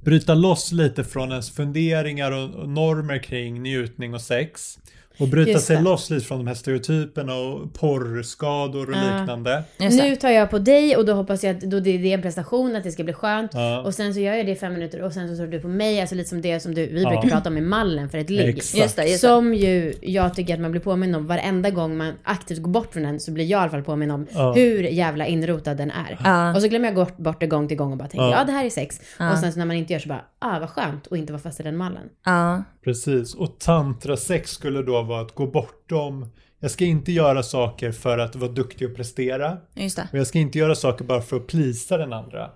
[0.05, 4.79] bryta loss lite från ens funderingar och, och normer kring njutning och sex.
[5.19, 5.83] Och bryta Just sig det.
[5.83, 9.19] loss lite från de här stereotyperna och porrskador och Ja.
[9.19, 9.63] liknande.
[9.79, 12.77] Nu tar jag på dig och då hoppas jag att då det är en prestation,
[12.77, 13.51] att det ska bli skönt.
[13.55, 13.81] Ja.
[13.83, 15.69] Och sen så gör jag det i fem minuter och sen så tar du på
[15.69, 17.11] mig, alltså lite som det som du, vi Ja.
[17.11, 18.49] brukar prata om i mallen för ett ligg.
[18.49, 18.79] Exakt.
[18.83, 19.29] Just det, just det.
[19.29, 22.93] Som ju jag tycker att man blir påminn om varenda gång man aktivt går bort
[22.93, 24.53] från den så blir jag i alla fall påminn om Ja.
[24.53, 26.19] hur jävla inrotad den är.
[26.25, 26.55] Ja.
[26.55, 28.37] Och så glömmer jag bort, bort det gång till gång och bara tänker Ja.
[28.39, 28.45] ja.
[28.45, 29.01] det här är sex.
[29.33, 31.43] Och sen så när man inte gör så bara ah vad skönt och inte vara
[31.43, 32.03] fast i den mallen.
[32.25, 32.63] Ja.
[32.87, 36.27] Precis, och tantrasex skulle då vara att gå bortom
[36.61, 39.59] jag ska inte göra saker för att vara duktig och prestera.
[39.75, 40.09] Just det.
[40.13, 42.51] Och jag ska inte göra saker bara för att plisa den andra.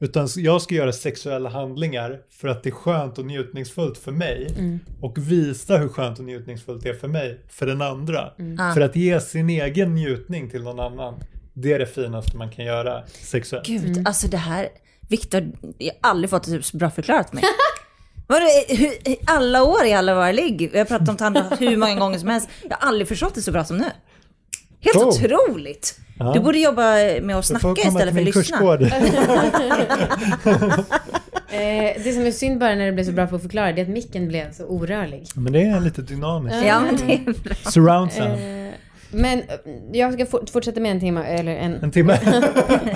[0.00, 4.54] Utan jag ska göra sexuella handlingar för att det är skönt och njutningsfullt för mig.
[5.00, 8.32] Och visa hur skönt och njutningsfullt det är för mig, för den andra.
[8.74, 11.14] För att ge sin egen njutning till någon annan.
[11.54, 13.66] Det är det finaste man kan göra sexuellt.
[13.66, 14.68] Gud, alltså det här,
[15.08, 17.44] Viktor, jag har aldrig fått det så bra förklarat för mig.
[18.30, 18.46] Vadå,
[19.26, 22.28] alla år i alla våra ligg, vi har pratat om tantra hur många gånger som
[22.28, 23.84] helst, jag har aldrig förstått det så bra som nu.
[24.80, 25.08] Helt Oh.
[25.08, 25.98] otroligt!
[26.18, 26.32] Ja.
[26.32, 26.82] Du borde jobba
[27.22, 28.60] med att snacka istället för att lyssna.
[31.52, 33.80] Eh, det som är synd bara när det blev så bra på att förklara det
[33.80, 35.26] är att micken blev så orörlig.
[35.34, 36.58] Men det är lite dynamiskt.
[36.66, 37.54] Ja, men det är bra.
[37.70, 38.32] Surround sound.
[38.32, 38.70] Eh,
[39.10, 39.44] men eh,
[39.92, 42.18] jag ska fort- fortsätta med en timme, eller en, En timme.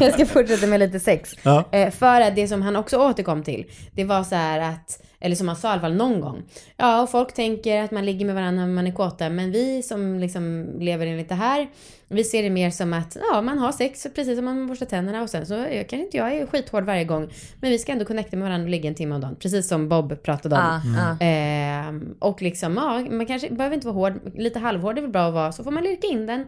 [0.00, 1.30] jag ska fortsätta med lite sex.
[1.42, 1.64] Ja.
[1.72, 5.36] Eh, för att det som han också återkom till, det var så här att, eller
[5.36, 6.42] som han sa i alla fall någon gång.
[6.76, 9.82] Ja, och folk tänker att man ligger med varandra när man är kåta, men vi
[9.82, 11.68] som liksom lever enligt det här,
[12.08, 15.22] vi ser det mer som att ja, man har sex precis som man borstar tänderna
[15.22, 17.28] och sen så jag, kanske inte jag är skithård varje gång,
[17.60, 19.88] men vi ska ändå connecta med varandra och ligga en timme om dagen, precis som
[19.88, 20.94] Bob pratade om.
[20.96, 21.26] Ja.
[21.26, 24.20] Ehm, och liksom, ja, man kanske behöver inte vara hård.
[24.34, 26.46] Lite halvhård är väl bra att vara, så får man lirka in den.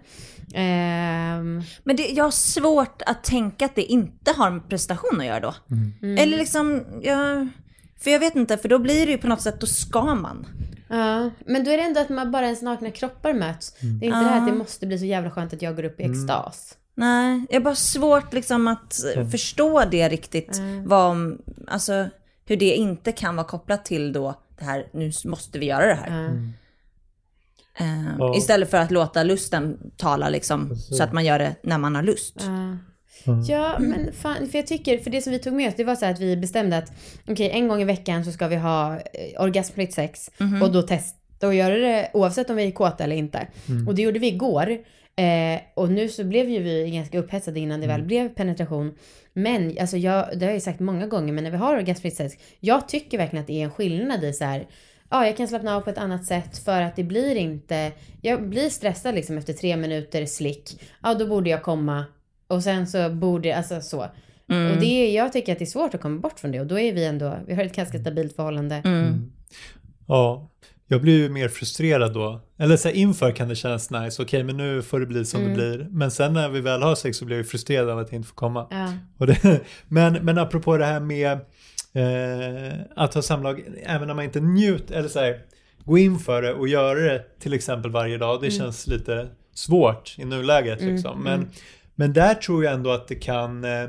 [0.55, 5.27] Ehm, Men det, jag har svårt att tänka att det inte har med prestation att
[5.27, 5.55] göra då.
[5.71, 6.19] Mm.
[6.19, 7.49] Eller liksom, jag,
[8.01, 10.47] för jag vet inte, för då blir det ju på något sätt, då ska man.
[10.89, 13.83] ja, men då är det ändå att man bara ens nakna kroppar möts.
[13.83, 13.99] Mm.
[13.99, 15.85] Det är inte det här att det måste bli så jävla skönt att jag går
[15.85, 16.77] upp i extas.
[16.95, 20.61] Nej, jag har bara svårt liksom att eh, förstå det riktigt.
[20.85, 22.09] Vad, alltså,
[22.45, 25.95] hur det inte kan vara kopplat till då det här, nu måste vi göra det
[25.95, 26.09] här.
[26.21, 26.53] Mm.
[27.79, 28.37] Eh, Ja.
[28.37, 32.03] Istället för att låta lusten tala liksom, så att man gör det när man har
[32.03, 32.41] lust.
[33.25, 33.43] Ja.
[33.49, 35.97] Ja, men fan, för jag tycker, för det som vi tog med oss, det var
[35.97, 36.93] så här att vi bestämde att
[37.29, 40.31] okej, en gång i veckan så ska vi ha eh, orgasmfritt sex
[40.63, 43.47] och då testa och göra det oavsett om vi är kåta eller inte.
[43.87, 44.79] Och det gjorde vi igår.
[45.17, 48.95] Eh, och nu så blev ju vi ganska upphetsade innan det väl blev penetration.
[49.33, 52.17] Men alltså jag, det har jag ju sagt många gånger, men när vi har orgasmfritt
[52.17, 54.67] sex, jag tycker verkligen att det är en skillnad i så här.
[55.11, 57.93] Ja, jag kan slappna av på ett annat sätt för att det blir inte...
[58.23, 60.81] Jag blir stressad liksom efter tre minuter slick.
[61.03, 62.05] Ja, då borde jag komma.
[62.49, 64.01] Och sen så borde, alltså så.
[64.49, 66.61] Och det, är- jag tycker att det är svårt att komma bort från det.
[66.61, 68.83] Och då är vi ändå, vi har ett ganska stabilt förhållande.
[68.85, 69.33] Mm.
[70.09, 70.51] Ja,
[70.89, 72.41] jag blir ju mer frustrerad då.
[72.59, 75.45] Eller så här, inför kan det kännas nice, okej men nu får det bli som
[75.45, 75.87] det blir.
[75.91, 78.29] Men sen när vi väl har sex så blir jag frustrerad av att jag inte
[78.29, 78.67] får komma.
[78.71, 78.93] Ja.
[79.19, 81.33] Och det, men, men apropå det här med
[81.93, 85.41] eh, att ha samlag, även när man inte njut, eller så här,
[85.85, 90.15] gå in för det och göra det till exempel varje dag, det känns lite svårt
[90.19, 90.81] i nuläget.
[90.83, 91.23] Liksom.
[91.23, 91.49] Men,
[91.97, 93.89] men där tror jag ändå att det kan eh,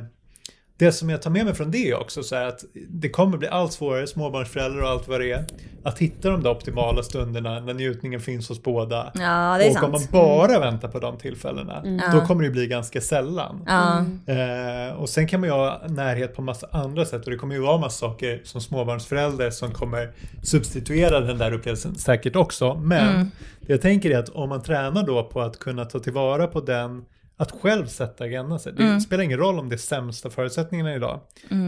[0.80, 3.38] det som jag tar med mig från det är också så här att det kommer
[3.38, 5.46] bli allt svårare, småbarnsföräldrar och allt vad det är,
[5.84, 9.12] att hitta de där optimala stunderna när njutningen finns hos båda.
[9.16, 10.12] Ja, det är och om man sant.
[10.12, 12.26] bara väntar på de tillfällena, då Ja.
[12.28, 13.62] kommer det bli ganska sällan.
[13.68, 14.06] Ja.
[14.34, 17.56] Eh, och sen kan man ju ha närhet på massa andra sätt och det kommer
[17.56, 20.12] ju vara massa saker som småbarnsförälder som kommer
[20.44, 22.74] substituera den där upplevelsen säkert också.
[22.76, 23.32] Men Mm.
[23.62, 26.60] det jag tänker är att om man tränar då på att kunna ta tillvara på
[26.62, 27.06] den
[27.38, 28.60] att själv sätta agendan.
[28.64, 29.00] Det Mm.
[29.00, 31.20] spelar ingen roll om det är sämsta förutsättningarna idag.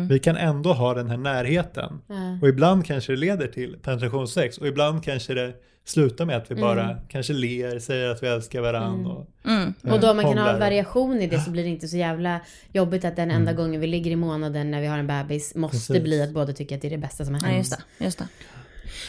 [0.10, 2.01] Vi kan ändå ha den här närheten.
[2.41, 5.53] Och ibland kanske det leder till penetrationssex och ibland kanske det
[5.86, 9.12] slutar med att vi bara kanske ler, säger att vi älskar varandra.
[9.12, 10.60] Och, eh, Och då man kan ha hånglar.
[10.60, 12.41] variation i det så blir det inte så jävla
[12.73, 15.77] jobbigt att den enda gången vi ligger i månaden när vi har en bebis måste
[15.77, 16.03] Precis.
[16.03, 17.58] bli att båda tycker att det är det bästa som har Ja, hänt.
[17.58, 18.05] just det.
[18.05, 18.27] Just det.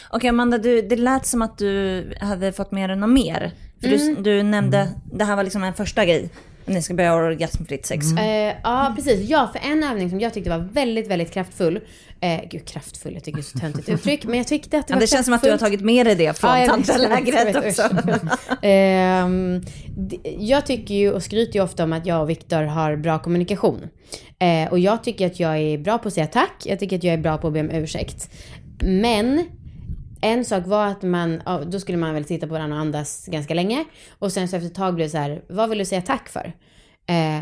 [0.09, 3.51] Okej Amanda, du, det lät som att du hade fått med dig något mer.
[3.81, 6.29] För du, du nämnde, det här var liksom en första grej.
[6.65, 8.05] Ni ska börja orgasmfritt sex.
[8.17, 9.29] Eh, ja, precis.
[9.29, 11.79] Ja, för en övning som jag tyckte var väldigt, väldigt kraftfull.
[12.21, 14.25] Eh, gud, kraftfull, jag tycker det är så töntigt uttryck.
[14.25, 15.79] Men jag tyckte att det Ja, var det känns som att du har kraftfullt.
[15.81, 17.89] tagit med dig det från Ja, tantralägret också.
[19.95, 23.19] d- jag tycker ju och skryter ju ofta om att jag och Viktor har bra
[23.19, 23.81] kommunikation.
[24.39, 26.53] Eh, och jag tycker att jag är bra på att säga tack.
[26.65, 28.29] Jag tycker att jag är bra på att be om ursäkt.
[28.83, 29.45] Men
[30.21, 33.53] en sak var att man, då skulle man väl titta på varandra och andas ganska
[33.53, 33.85] länge.
[34.19, 36.29] Och sen så efter ett tag blev det så här, vad vill du säga tack
[36.29, 36.53] för?
[37.05, 37.41] Eh,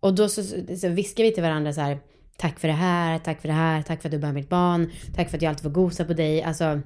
[0.00, 0.42] och då så,
[0.80, 1.98] så viskar vi till varandra så här,
[2.36, 4.90] tack för det här, tack för det här, tack för att du bär mitt barn,
[5.16, 6.42] tack för att jag alltid får gosa på dig.
[6.42, 6.80] Alltså,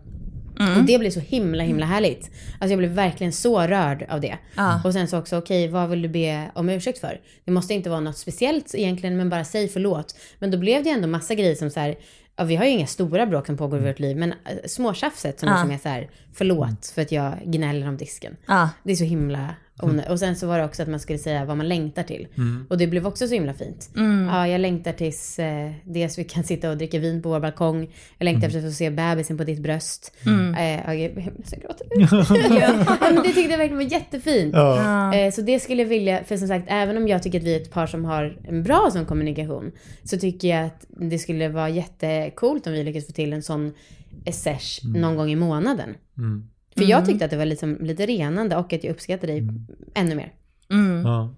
[0.79, 2.31] och det blev så himla himla härligt.
[2.61, 4.39] Alltså jag blev verkligen så rörd av det.
[4.57, 4.81] Ja.
[4.85, 7.21] Och sen så också, okej vad vill du be om ursäkt för?
[7.45, 10.17] Det måste inte vara något speciellt egentligen, men bara säg förlåt.
[10.39, 11.97] Men då blev det ändå massa grejer som så här,
[12.37, 15.41] ja, vi har ju inga stora bråk som pågår i vårt liv, men äh, småtjafset
[15.41, 15.55] som Ja.
[15.55, 18.37] liksom är så här, förlåt för att jag gnäller om disken.
[18.47, 18.71] Ja.
[18.83, 20.11] Det är så himla onödigt.
[20.11, 22.29] Och sen så var det också att man skulle säga vad man längtar till.
[22.69, 23.91] Och det blev också så himla fint.
[24.29, 27.91] Ja, jag längtar tills eh, dels vi kan sitta och dricka vin på vår balkong.
[28.19, 30.13] Jag längtar efter att få se bebisen på ditt bröst.
[30.59, 31.87] Eh, ja, jag jag nästan gråter.
[32.61, 34.55] ja, men det tyckte jag verkligen var jättefint.
[34.55, 35.15] Ja.
[35.15, 37.57] Eh, så det skulle jag vilja, för som sagt, även om jag tycker att vi
[37.57, 39.73] är ett par som har en bra sån kommunikation,
[40.05, 43.73] så tycker jag att det skulle vara jättekult om vi lyckas få till en sån
[44.33, 45.95] sesh någon gång i månaden.
[46.77, 46.87] Mm.
[46.87, 49.49] För jag tyckte att det var liksom lite renande och att jag uppskattade dig
[49.95, 50.33] ännu mer.
[51.05, 51.35] Ja.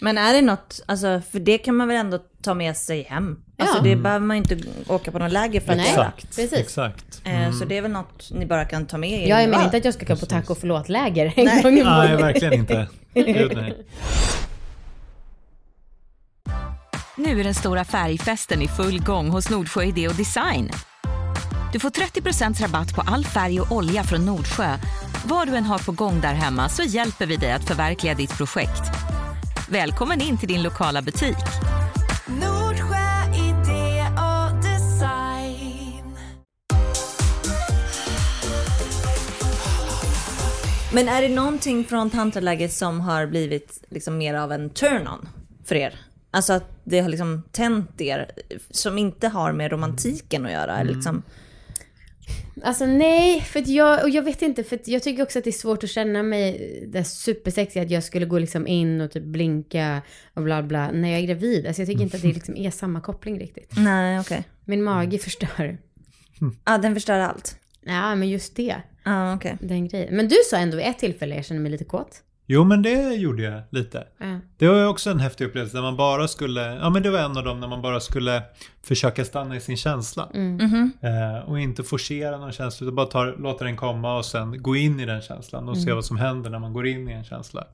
[0.00, 3.38] Men är det något, alltså för det kan man väl ändå ta med sig hem?
[3.58, 3.82] Alltså Ja.
[3.82, 5.92] det behöver man inte åka på någon läger för att Nej.
[5.92, 6.06] göra.
[6.18, 6.36] Exakt.
[6.36, 6.52] precis.
[6.52, 7.22] Exakt.
[7.24, 9.28] Eh, Så det är väl något ni bara kan ta med er?
[9.28, 9.64] Jag menar Ja.
[9.64, 11.62] inte att jag ska gå på tack och förlåt-läger en Nej.
[11.62, 12.16] gång i Nej, månaden.
[12.20, 12.88] verkligen inte.
[13.14, 13.86] Gud, nej.
[17.16, 20.70] Nu är den stora färgfesten i full gång hos Nordsjö Idé och Design.
[21.72, 24.76] Du får 30% rabatt på all färg och olja från Nordsjö.
[25.26, 28.36] Vad du än har på gång där hemma så hjälper vi dig att förverkliga ditt
[28.36, 28.82] projekt.
[29.68, 31.36] Välkommen in till din lokala butik.
[32.26, 36.16] Nordsjö idé och design.
[40.94, 45.28] Men är det någonting från tantraläget som har blivit liksom mer av en turn-on
[45.64, 45.94] för er?
[46.30, 48.30] Alltså att det har liksom tänt er,
[48.70, 50.78] som inte har med romantiken att göra?
[50.78, 51.22] eller Liksom.
[52.64, 55.44] Alltså nej, för att jag, och jag vet inte, för att jag tycker också att
[55.44, 59.10] det är svårt att känna mig det supersexiga att jag skulle gå liksom in och
[59.10, 60.02] typ blinka
[60.34, 61.66] och bla bla när jag är gravid.
[61.66, 63.72] Alltså jag tycker inte att det liksom är samma koppling riktigt.
[63.76, 64.44] Nej, okej.
[64.64, 65.78] Min mage förstör.
[66.64, 67.56] Ja, den förstör allt.
[67.80, 68.76] Ja, men just det.
[69.04, 69.56] Ja, okej.
[69.60, 70.16] Den grejen.
[70.16, 72.22] Men du sa ändå vid ett tillfälle jag känner mig lite kåt.
[72.46, 74.06] Jo, men det gjorde jag lite.
[74.18, 74.40] Ja.
[74.56, 77.18] Det var ju också en häftig upplevelse när man bara skulle, ja men det var
[77.18, 78.42] en av dem när man bara skulle
[78.84, 80.28] försöka stanna i sin känsla.
[81.00, 84.76] Eh, och inte forcera någon känsla, utan bara ta, låta den komma och sen gå
[84.76, 87.24] in i den känslan och se vad som händer när man går in i en
[87.24, 87.64] känsla.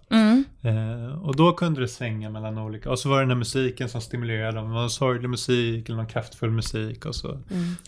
[0.63, 3.89] Eh, och då kunde det svänga mellan olika, och så var det den här musiken
[3.89, 7.39] som stimulerade, om det var sorglig musik eller någon kraftfull musik och så,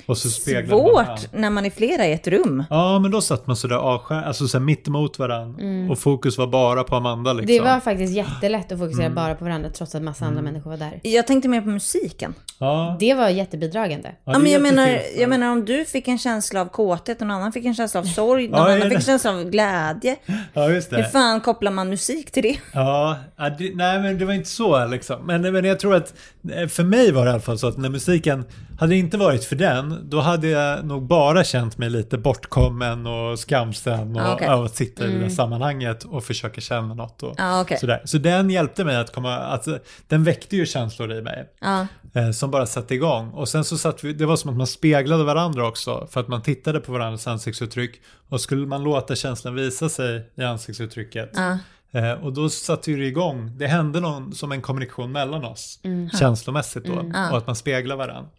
[0.06, 1.06] och så speglade man.
[1.06, 2.64] Svårt när man är flera i ett rum.
[2.70, 6.38] Ja, men då satt man sådär avskär, alltså så här mitt emot varandra och fokus
[6.38, 7.56] var bara på Amanda liksom.
[7.56, 10.76] Det var faktiskt jättelätt att fokusera bara på varandra trots att massa andra människor var
[10.76, 11.00] där.
[11.02, 12.34] Jag tänkte mer på musiken.
[12.58, 14.12] ja, Det var jättebidragande.
[14.24, 17.30] Ja, det men jag menar, jag menar om du fick en känsla av kåthet, någon
[17.30, 20.16] annan fick en känsla av sorg, någon Ja, annan fick en det- känsla av glädje.
[20.52, 21.08] ja, just Hur det.
[21.08, 22.56] fan kopplar man musik till det?
[22.72, 25.26] Ja, ja, det, nej men det var inte så liksom.
[25.26, 26.14] Men, men jag tror att
[26.54, 28.44] eh, för mig var det i alla fall så att när musiken,
[28.78, 33.06] hade det inte varit för den, då hade jag nog bara känt mig lite bortkommen
[33.06, 37.22] och skamsen och Ah, att sitta i det där sammanhanget och försöka känna något.
[37.22, 37.78] Och Ja, okej.
[37.78, 38.02] sådär.
[38.04, 41.44] Så den hjälpte mig att komma, alltså, den väckte ju känslor i mig.
[41.60, 41.86] Ja.
[42.12, 43.30] Eh, som bara satte igång.
[43.30, 46.08] Och sen så satt vi, det var som att man speglade varandra också.
[46.10, 48.00] För att man tittade på varandras ansiktsuttryck.
[48.28, 51.30] Och skulle man låta känslan visa sig i ansiktsuttrycket.
[51.34, 51.58] Ja.
[51.92, 53.58] Eh, och då satte det igång.
[53.58, 55.80] Det hände någon, som en kommunikation mellan oss.
[56.18, 56.92] Känslomässigt då.
[57.30, 58.30] Och att man speglar varandra.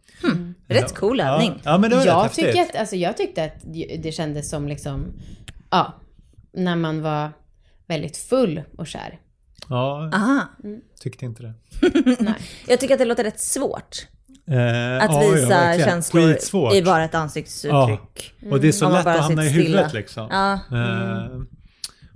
[0.67, 1.51] Rätt cool övning.
[1.55, 3.53] Ja, ja men det var rätt Jag, tycker att, alltså, jag tyckte att
[4.03, 5.05] det kändes som liksom,
[5.69, 5.93] ja,
[6.53, 7.29] när man var
[7.87, 9.19] väldigt full och kär.
[9.71, 10.47] Ja, Aha.
[11.01, 11.53] tyckte inte det.
[12.23, 12.35] Nej.
[12.67, 14.07] Jag tycker att det låter rätt svårt
[14.47, 14.57] Eh,
[15.03, 15.89] att ja, ja, visa verkligen.
[15.89, 16.73] känslor Skitsvårt.
[16.73, 18.33] i bara ett ansiktsuttryck.
[18.51, 19.63] Och det är så man lätt att hamna i stilla.
[19.67, 20.27] huvudet liksom.
[20.31, 20.53] Ja.
[20.53, 21.27] Eh,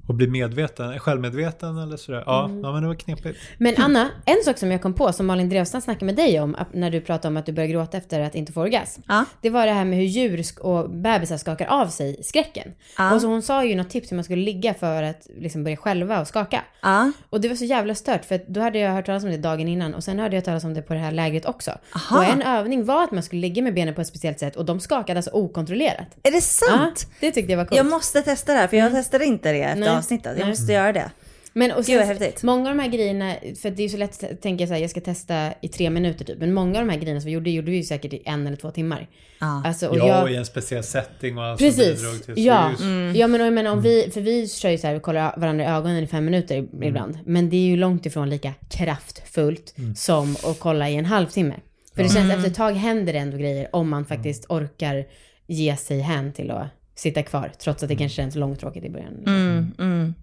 [0.08, 2.24] och bli medveten, självmedveten eller sådär.
[2.26, 2.64] Ja, Mm.
[2.64, 3.40] ja men det var knepigt.
[3.58, 6.56] Men Anna, en sak som jag kom på som Malin Drevstam snackade med dig om
[6.72, 9.02] när du pratade om att du började gråta efter att inte få orgasm.
[9.08, 9.26] Ja.
[9.42, 12.72] Det var det här med hur djur och bebisar skakar av sig skräcken.
[12.98, 13.14] Ja.
[13.16, 15.78] Och så hon sa ju något tips hur man skulle ligga för att liksom börja
[15.78, 16.62] själva och skaka.
[16.82, 17.12] Ja.
[17.30, 19.68] Och det var så jävla stört för då hade jag hört talas om det dagen
[19.68, 21.72] innan och sen hörde jag talas om det på det här lägret också.
[21.96, 22.18] Aha.
[22.18, 24.66] Och en övning var att man skulle ligga med benen på ett speciellt sätt och
[24.66, 26.08] de skakade alltså okontrollerat.
[26.24, 27.08] Är det Ja, sant?
[27.20, 27.78] det tyckte jag var coolt.
[27.78, 29.95] Jag måste testa det här, för jag testade inte det efter Nej.
[29.98, 30.26] Avsnittet.
[30.26, 30.48] Jag Nej.
[30.48, 31.12] måste göra det.
[31.58, 32.44] Men och Gud, sen, häftigt.
[32.44, 34.82] många av de här grejerna, för det är ju så lätt att tänka så här,
[34.82, 36.40] jag ska testa i tre minuter typ.
[36.40, 38.48] Men många av de här grejerna som vi gjorde, gjorde vi ju säkert i en
[38.48, 39.08] eller två timmar.
[39.40, 39.62] Ja.
[39.66, 42.02] Alltså, och Ja, jag, och i en speciell setting och allt Precis.
[42.02, 42.46] som till.
[42.46, 42.72] Ja.
[42.80, 45.00] Ju- ja, men, och jag menar, om vi, för vi kör ju så här, vi
[45.00, 47.20] kollar varandra i ögonen i fem minuter ibland.
[47.26, 51.56] Men det är ju långt ifrån lika kraftfullt som att kolla i en halvtimme.
[51.96, 55.06] För det känns efter ett tag händer det ändå grejer om man faktiskt orkar
[55.48, 57.52] ge sig hän till att sitta kvar.
[57.60, 59.14] Trots att det kanske känns långtråkigt i början.
[59.28, 60.14] Mm, mm.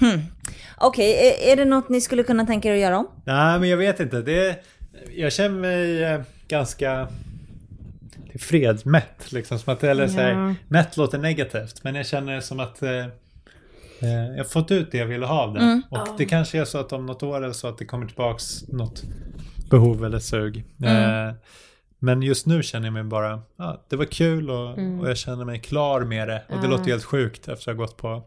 [0.00, 0.20] Hmm.
[0.78, 3.06] Okej, är, är det något ni skulle kunna tänka er att göra om?
[3.24, 4.22] Nej, men jag vet inte.
[4.22, 4.64] Det,
[5.16, 7.08] jag känner mig eh, ganska
[8.38, 9.32] fredsmätt.
[9.32, 10.54] Liksom, som att, eller så här, Ja.
[10.68, 11.84] mätt låter negativt.
[11.84, 13.06] Men jag känner som att eh, eh,
[14.30, 15.82] jag har fått ut det jag ville ha av det.
[15.90, 18.68] Och det kanske är så att om något år eller så att det kommer tillbaks
[18.68, 19.02] något
[19.70, 20.64] behov eller sug.
[20.84, 21.34] Eh,
[21.98, 24.68] men just nu känner jag mig bara, ja, det var kul och,
[25.00, 26.42] och jag känner mig klar med det.
[26.48, 28.22] Och det låter helt sjukt efter att ha gått på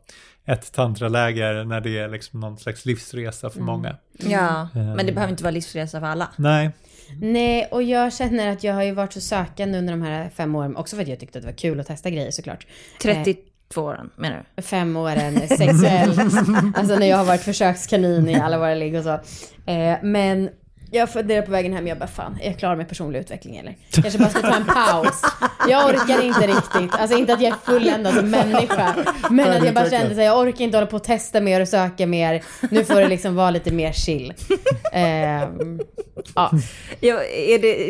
[0.46, 3.96] ett tantraläger när det är liksom någon slags livsresa för många.
[4.12, 6.30] Ja, men det behöver inte vara livsresa för alla.
[6.36, 6.72] Nej,
[7.22, 10.56] Nej, och jag känner att jag har ju varit så sökande under de här fem
[10.56, 10.76] åren.
[10.76, 12.68] Också för att jag tyckte att det var kul att testa grejer såklart.
[13.02, 14.62] 32 åren menar du?
[14.62, 16.20] fem åren sexuellt.
[16.76, 19.20] alltså när jag har varit försökskanin i alla våra ligg och så.
[19.72, 20.50] Eh, men
[20.92, 23.76] jag funderar på vägen hem, jag bara fan, är jag klar med personlig utveckling eller?
[23.92, 25.22] Kanske bara ska ta en paus.
[25.70, 26.96] Jag orkar inte riktigt.
[27.00, 28.96] Alltså inte att jag är fulländad som människa.
[29.30, 31.62] Men att jag bara kände så här, jag orkar inte hålla på och testa mer
[31.62, 32.44] och söka mer.
[32.72, 34.34] Nu får det liksom vara lite mer chill.
[34.94, 35.02] Eh,
[36.36, 36.52] ja.
[37.00, 37.90] Ja, är, det,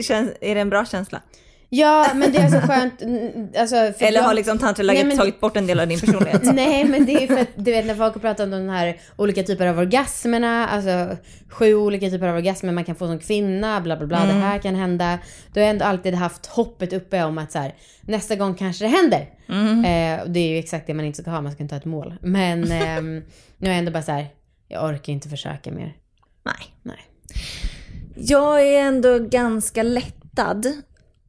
[0.51, 1.21] är det en bra känsla?
[1.69, 3.01] Ja, men det är så skönt.
[3.01, 5.99] mm, Alltså, Eller jag- har liksom tantraläget Nej, men- tagit bort en del av din
[5.99, 6.41] personlighet?
[6.55, 8.97] Nej men det är för att du vet när folk har pratat om de här
[9.15, 11.17] olika typer av orgasmerna, alltså
[11.49, 14.59] sju olika typer av orgasmer man kan få som kvinna, bla bla bla, det här
[14.59, 15.19] kan hända.
[15.53, 18.85] Då har jag ändå alltid haft hoppet uppe om att så här, nästa gång kanske
[18.85, 19.29] det händer.
[19.85, 21.79] Eh, och det är ju exakt det man inte ska ha, man ska inte ha
[21.79, 22.13] ett mål.
[22.21, 23.15] Men ehm,
[23.57, 24.27] nu är jag ändå bara så här,
[24.67, 25.93] jag orkar inte försöka mer.
[26.45, 26.55] Nej.
[26.83, 26.99] Nej.
[28.15, 30.65] Jag är ändå ganska lättad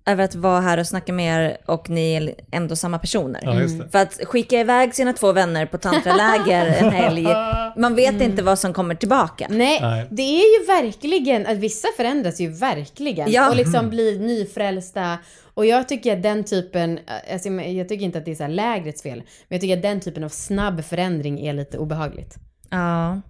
[0.09, 3.41] över att vara här och snacka med er och ni är ändå samma personer.
[3.45, 3.89] ja just det.
[3.89, 7.27] För att skicka iväg sina två vänner på tantraläger en helg,
[7.77, 9.47] man vet inte vad som kommer tillbaka.
[9.51, 10.07] Nej, Nej.
[10.11, 13.33] det är ju verkligen, att vissa förändras ju verkligen.
[13.33, 13.51] Ja.
[13.51, 15.19] Och liksom blir nyfrälsta.
[15.55, 16.99] Och jag tycker att den typen,
[17.33, 19.83] alltså jag tycker inte att det är så här lägrets fel, men jag tycker att
[19.83, 22.35] den typen av snabb förändring är lite obehagligt.
[22.71, 23.21] Ja.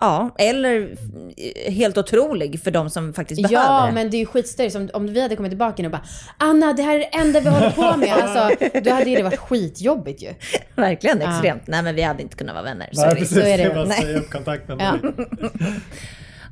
[0.00, 0.96] Ja, eller
[1.70, 4.76] helt otrolig för de som faktiskt behöver Ja, men det är ju skitstörigt.
[4.76, 6.04] Om, om vi hade kommit tillbaka nu och bara
[6.38, 8.12] Anna, det här är det enda vi håller på med.
[8.12, 10.28] Alltså, då hade ju det varit skitjobbigt ju.
[10.74, 11.62] Verkligen extremt.
[11.66, 12.88] Nej, men vi hade inte kunnat vara vänner.
[12.92, 13.16] Så Nej, det.
[13.20, 13.38] precis.
[13.38, 13.64] så är det.
[13.64, 14.78] Jag säga upp kontakten.
[14.80, 14.96] Ja.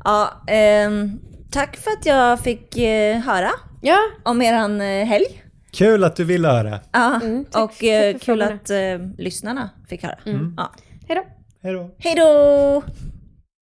[0.05, 1.21] Ja, ehm,
[1.51, 5.43] tack för att jag fick eh, höra Ja, om eran eh, helg.
[5.71, 6.81] Kul att du ville höra.
[6.93, 7.21] Ja,
[7.51, 8.79] tack- och eh, tack för kul att eh,
[9.19, 10.19] lyssnarna fick höra.
[10.57, 10.73] Ja.
[11.09, 11.25] hejdå.
[11.63, 11.91] Hej då.
[11.99, 12.83] Hej då!